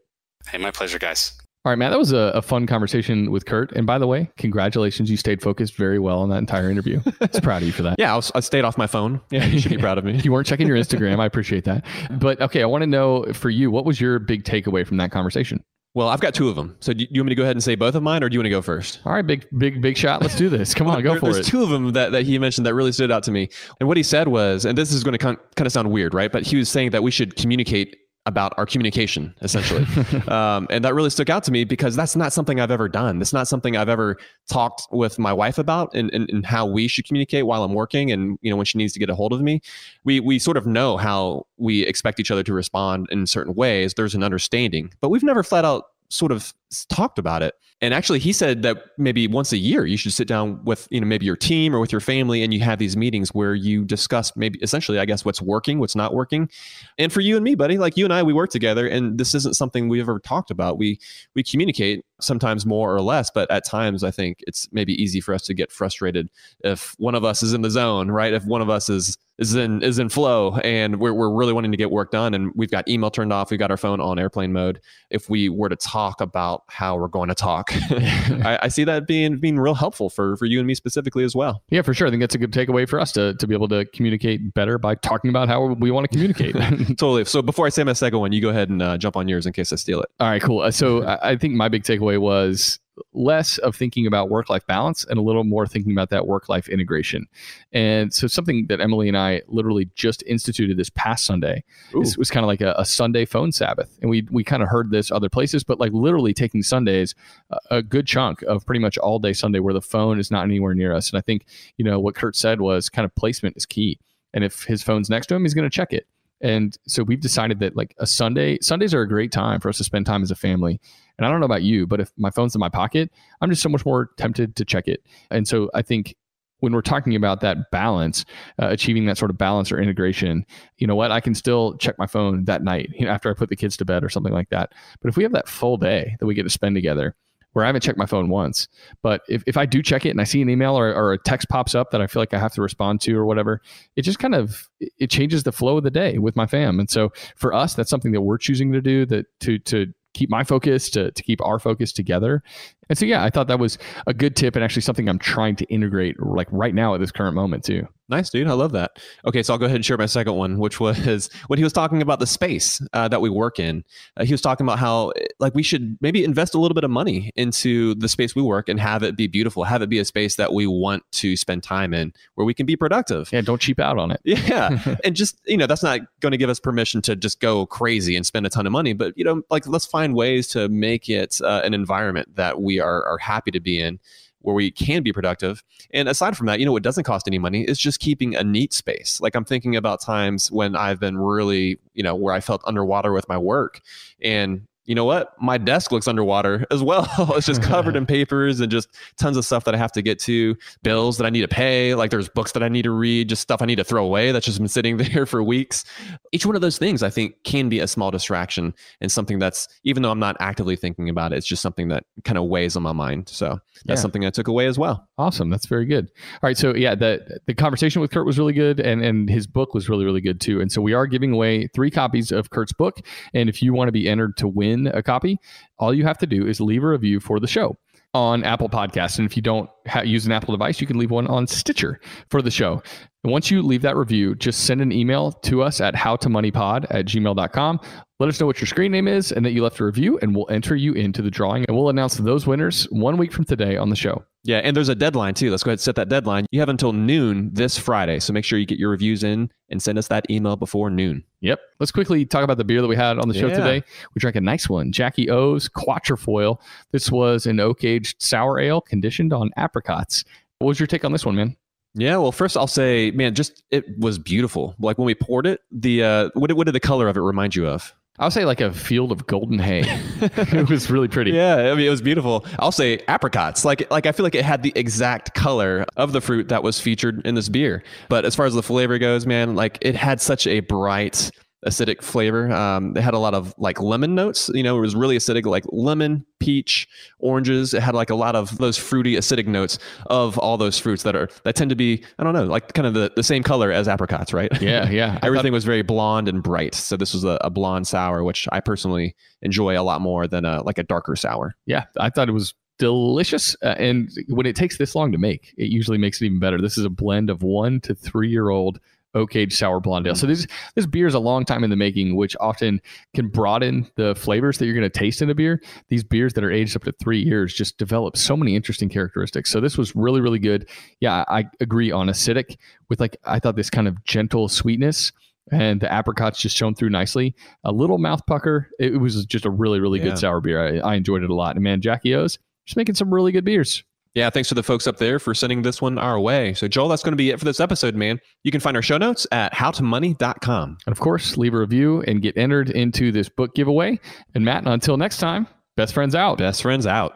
[0.47, 1.37] Hey, my pleasure, guys.
[1.67, 3.73] All right, man, that was a, a, fun conversation with Curt.
[3.73, 5.11] And by the way, congratulations.
[5.11, 7.01] You stayed focused very well on that entire interview.
[7.05, 7.97] I was proud of you for that.
[7.99, 9.19] Yeah, I, was, I stayed off my phone.
[9.31, 10.17] Yeah, you should be proud of me.
[10.23, 11.19] you weren't checking your Instagram.
[11.19, 11.83] I appreciate that.
[12.21, 15.11] But okay, I want to know for you, what was your big takeaway from that
[15.11, 15.61] conversation?
[15.93, 16.77] Well, I've got two of them.
[16.79, 18.35] So do you want me to go ahead and say both of mine, or do
[18.35, 19.01] you want to go first?
[19.03, 20.21] All right, big, big, big shot.
[20.21, 20.73] Let's do this.
[20.73, 21.39] Come on, oh, go there, for there's it.
[21.39, 23.49] There's two of them that, that he mentioned that really stood out to me.
[23.81, 26.31] And what he said was, and this is going to kind of sound weird, right?
[26.31, 27.97] But he was saying that we should communicate
[28.27, 29.85] about our communication essentially.
[30.27, 33.21] Um, and that really stuck out to me because that's not something i've ever done.
[33.21, 34.17] It's not something i've ever
[34.49, 38.11] talked with my wife about and, and, and, how we should communicate while i'm working
[38.11, 39.61] and you know when she needs to get a hold of me.
[40.03, 43.93] We we sort of know how we expect each other to respond in certain ways.
[43.93, 46.53] There's an understanding but we've never flat out sort of
[46.89, 47.53] talked about it.
[47.79, 50.99] And actually, he said that maybe once a year you should sit down with you
[50.99, 53.85] know maybe your team or with your family, and you have these meetings where you
[53.85, 56.49] discuss maybe essentially, I guess, what's working, what's not working.
[56.97, 59.35] And for you and me, buddy, like you and I, we work together, and this
[59.35, 60.79] isn't something we've ever talked about.
[60.79, 60.99] We
[61.35, 65.35] we communicate sometimes more or less, but at times I think it's maybe easy for
[65.35, 66.29] us to get frustrated
[66.63, 68.33] if one of us is in the zone, right?
[68.33, 71.71] If one of us is is in is in flow and we're, we're really wanting
[71.71, 74.17] to get work done and we've got email turned off we've got our phone on
[74.17, 77.71] airplane mode if we were to talk about how we're going to talk.
[77.91, 81.35] I, I, see that being being real helpful for for you and me specifically as
[81.35, 81.63] well.
[81.69, 82.07] Yeah for sure.
[82.07, 84.77] I think that's a good takeaway for us to, to be able to communicate better
[84.77, 86.55] by talking about how we want to communicate.
[86.97, 87.25] Totally.
[87.25, 89.45] So before i say my second one you go ahead and uh, jump on yours
[89.45, 90.09] in case i steal it.
[90.19, 90.61] All right cool.
[90.61, 92.79] Uh, so I, I think my big takeaway was
[93.13, 96.49] less of thinking about work life balance and a little more thinking about that work
[96.49, 97.25] life integration.
[97.71, 101.63] And so, something that Emily and I literally just instituted this past Sunday
[101.95, 103.97] is, was kind of like a, a, Sunday phone Sabbath.
[104.01, 107.15] And we, we kind of heard this other places, but like literally taking Sundays,
[107.49, 110.43] a, a good chunk of pretty much all day Sunday where the phone is not
[110.43, 111.09] anywhere near us.
[111.11, 111.45] And I think,
[111.77, 113.99] you know, what Curt said was kind of placement is key.
[114.33, 116.07] And if his phone's next to him, he's going to check it.
[116.41, 119.77] And so we've decided that like a Sunday, Sundays are a great time for us
[119.77, 120.79] to spend time as a family.
[121.17, 123.11] And I don't know about you, but if my phone's in my pocket,
[123.41, 125.03] I'm just so much more tempted to check it.
[125.31, 126.15] And so I think
[126.59, 128.25] when we're talking about that balance,
[128.61, 130.45] uh, achieving that sort of balance or integration,
[130.77, 131.11] you know what?
[131.11, 133.77] I can still check my phone that night you know, after I put the kids
[133.77, 134.73] to bed or something like that.
[135.01, 137.15] But if we have that full day that we get to spend together,
[137.53, 138.67] where I haven't checked my phone once,
[139.01, 141.17] but if, if I do check it and I see an email or, or a
[141.17, 143.61] text pops up that I feel like I have to respond to or whatever,
[143.95, 146.79] it just kind of it changes the flow of the day with my fam.
[146.79, 150.29] And so for us, that's something that we're choosing to do that to to keep
[150.29, 152.41] my focus, to, to keep our focus together.
[152.89, 155.55] And so, yeah, I thought that was a good tip and actually something I'm trying
[155.57, 157.87] to integrate like right now at this current moment too.
[158.09, 158.47] Nice, dude.
[158.47, 158.99] I love that.
[159.25, 161.73] Okay, so I'll go ahead and share my second one, which was when he was
[161.73, 163.83] talking about the space uh, that we work in.
[164.15, 166.91] Uh, he was talking about how like we should maybe invest a little bit of
[166.91, 170.05] money into the space we work and have it be beautiful, have it be a
[170.05, 173.31] space that we want to spend time in, where we can be productive.
[173.33, 174.21] Yeah, don't cheap out on it.
[174.23, 177.65] Yeah, and just you know that's not going to give us permission to just go
[177.65, 180.69] crazy and spend a ton of money, but you know like let's find ways to
[180.69, 183.99] make it uh, an environment that we are are happy to be in
[184.41, 185.63] where we can be productive.
[185.93, 188.43] And aside from that, you know, what doesn't cost any money is just keeping a
[188.43, 189.19] neat space.
[189.19, 193.11] Like I'm thinking about times when I've been really, you know, where I felt underwater
[193.11, 193.81] with my work
[194.21, 195.39] and you know what?
[195.39, 197.07] My desk looks underwater as well.
[197.35, 200.17] it's just covered in papers and just tons of stuff that I have to get
[200.19, 201.93] to, bills that I need to pay.
[201.93, 204.31] Like there's books that I need to read, just stuff I need to throw away
[204.31, 205.83] that's just been sitting there for weeks.
[206.31, 209.67] Each one of those things I think can be a small distraction and something that's,
[209.83, 212.75] even though I'm not actively thinking about it, it's just something that kind of weighs
[212.75, 213.29] on my mind.
[213.29, 214.01] So that's Yeah.
[214.01, 215.06] something I took away as well.
[215.19, 215.49] Awesome.
[215.49, 216.11] That's very good.
[216.33, 216.57] All right.
[216.57, 219.89] So yeah, the the conversation with Curt was really good and and his book was
[219.89, 220.61] really, really good too.
[220.61, 222.99] And so we are giving away three copies of Curt's book.
[223.33, 225.39] And if you want to be entered to win a copy,
[225.79, 227.77] all you have to do is leave a review for the show
[228.13, 229.17] on Apple Podcasts.
[229.17, 231.99] And if you don't ha- use an Apple device, you can leave one on Stitcher
[232.29, 232.83] for the show.
[233.27, 237.79] Once you leave that review, just send an email to us at howtomoneypod at gmail.com.
[238.19, 240.35] Let us know what your screen name is and that you left a review, and
[240.35, 241.65] we'll enter you into the drawing.
[241.67, 244.23] And we'll announce those winners one week from today on the show.
[244.43, 245.51] Yeah, and there's a deadline too.
[245.51, 246.45] Let's go ahead and set that deadline.
[246.51, 248.19] You have until noon this Friday.
[248.19, 251.23] So make sure you get your reviews in and send us that email before noon.
[251.41, 251.59] Yep.
[251.79, 253.57] Let's quickly talk about the beer that we had on the show Yeah.
[253.57, 253.83] today.
[254.15, 256.59] We drank a nice one, Jackie O's Quatrefoil.
[256.91, 260.23] This was an oak aged sour ale conditioned on apricots.
[260.59, 261.55] What was your take on this one, man?
[261.97, 264.75] Yeah, well, first I'll say, man, just it was beautiful.
[264.79, 267.21] Like when we poured it, the uh, what, did- what did the color of it
[267.21, 267.93] remind you of?
[268.19, 269.81] I would say like a field of golden hay.
[270.21, 271.31] it was really pretty.
[271.31, 272.45] Yeah, I mean it was beautiful.
[272.57, 273.63] I'll say apricots.
[273.63, 276.79] Like like I feel like it had the exact color of the fruit that was
[276.79, 277.83] featured in this beer.
[278.09, 281.29] But as far as the flavor goes, man, like it had such a bright
[281.65, 282.51] acidic flavor.
[282.51, 284.49] Um, it had a lot of like lemon notes.
[284.53, 286.87] You know, it was really acidic, like lemon, peach,
[287.19, 287.73] oranges.
[287.73, 291.15] It had like a lot of those fruity acidic notes of all those fruits that
[291.15, 293.71] are that tend to be I don't know, like kind of the, the same color
[293.71, 294.51] as apricots, right?
[294.61, 295.07] Yeah, yeah.
[295.09, 296.75] I thought- Everything was very blonde and bright.
[296.75, 300.45] So this was a, a blonde sour, which I personally enjoy a lot more than
[300.45, 301.55] a like a darker sour.
[301.65, 303.55] yeah, I thought it was delicious.
[303.63, 306.61] Uh, and when it takes this long to make, it usually makes it even better.
[306.61, 308.79] This is a blend of one to three year old
[309.17, 310.13] oak aged sour blonde ale.
[310.13, 310.19] Hmm.
[310.19, 312.81] So this this beer is a long time in the making, which often
[313.15, 315.61] can broaden the flavors that you're going to taste in a beer.
[315.89, 319.51] These beers that are aged up to three years just develop so many interesting characteristics.
[319.51, 320.69] So this was really really good.
[321.01, 322.55] Yeah, I agree on acidic
[322.89, 325.11] with like I thought this kind of gentle sweetness.
[325.49, 327.33] And the apricots just shone through nicely.
[327.63, 328.67] A little mouth pucker.
[328.79, 330.09] It, it was just a really, really Yeah.
[330.09, 330.81] good sour beer.
[330.83, 331.55] I, I enjoyed it a lot.
[331.55, 333.81] And man, Jackie O's just making some really good beers.
[334.17, 336.55] Yeah, thanks to the folks up there for sending this one our way.
[336.55, 338.19] So Joel, that's going to be it for this episode, man.
[338.43, 340.77] You can find our show notes at howtomoney.com.
[340.87, 343.99] And of course, leave a review and get entered into this book giveaway.
[344.33, 345.45] And Matt, until next time,
[345.75, 346.39] best friends out.
[346.39, 347.13] Best friends out.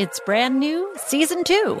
[0.00, 1.80] It's brand new, season two.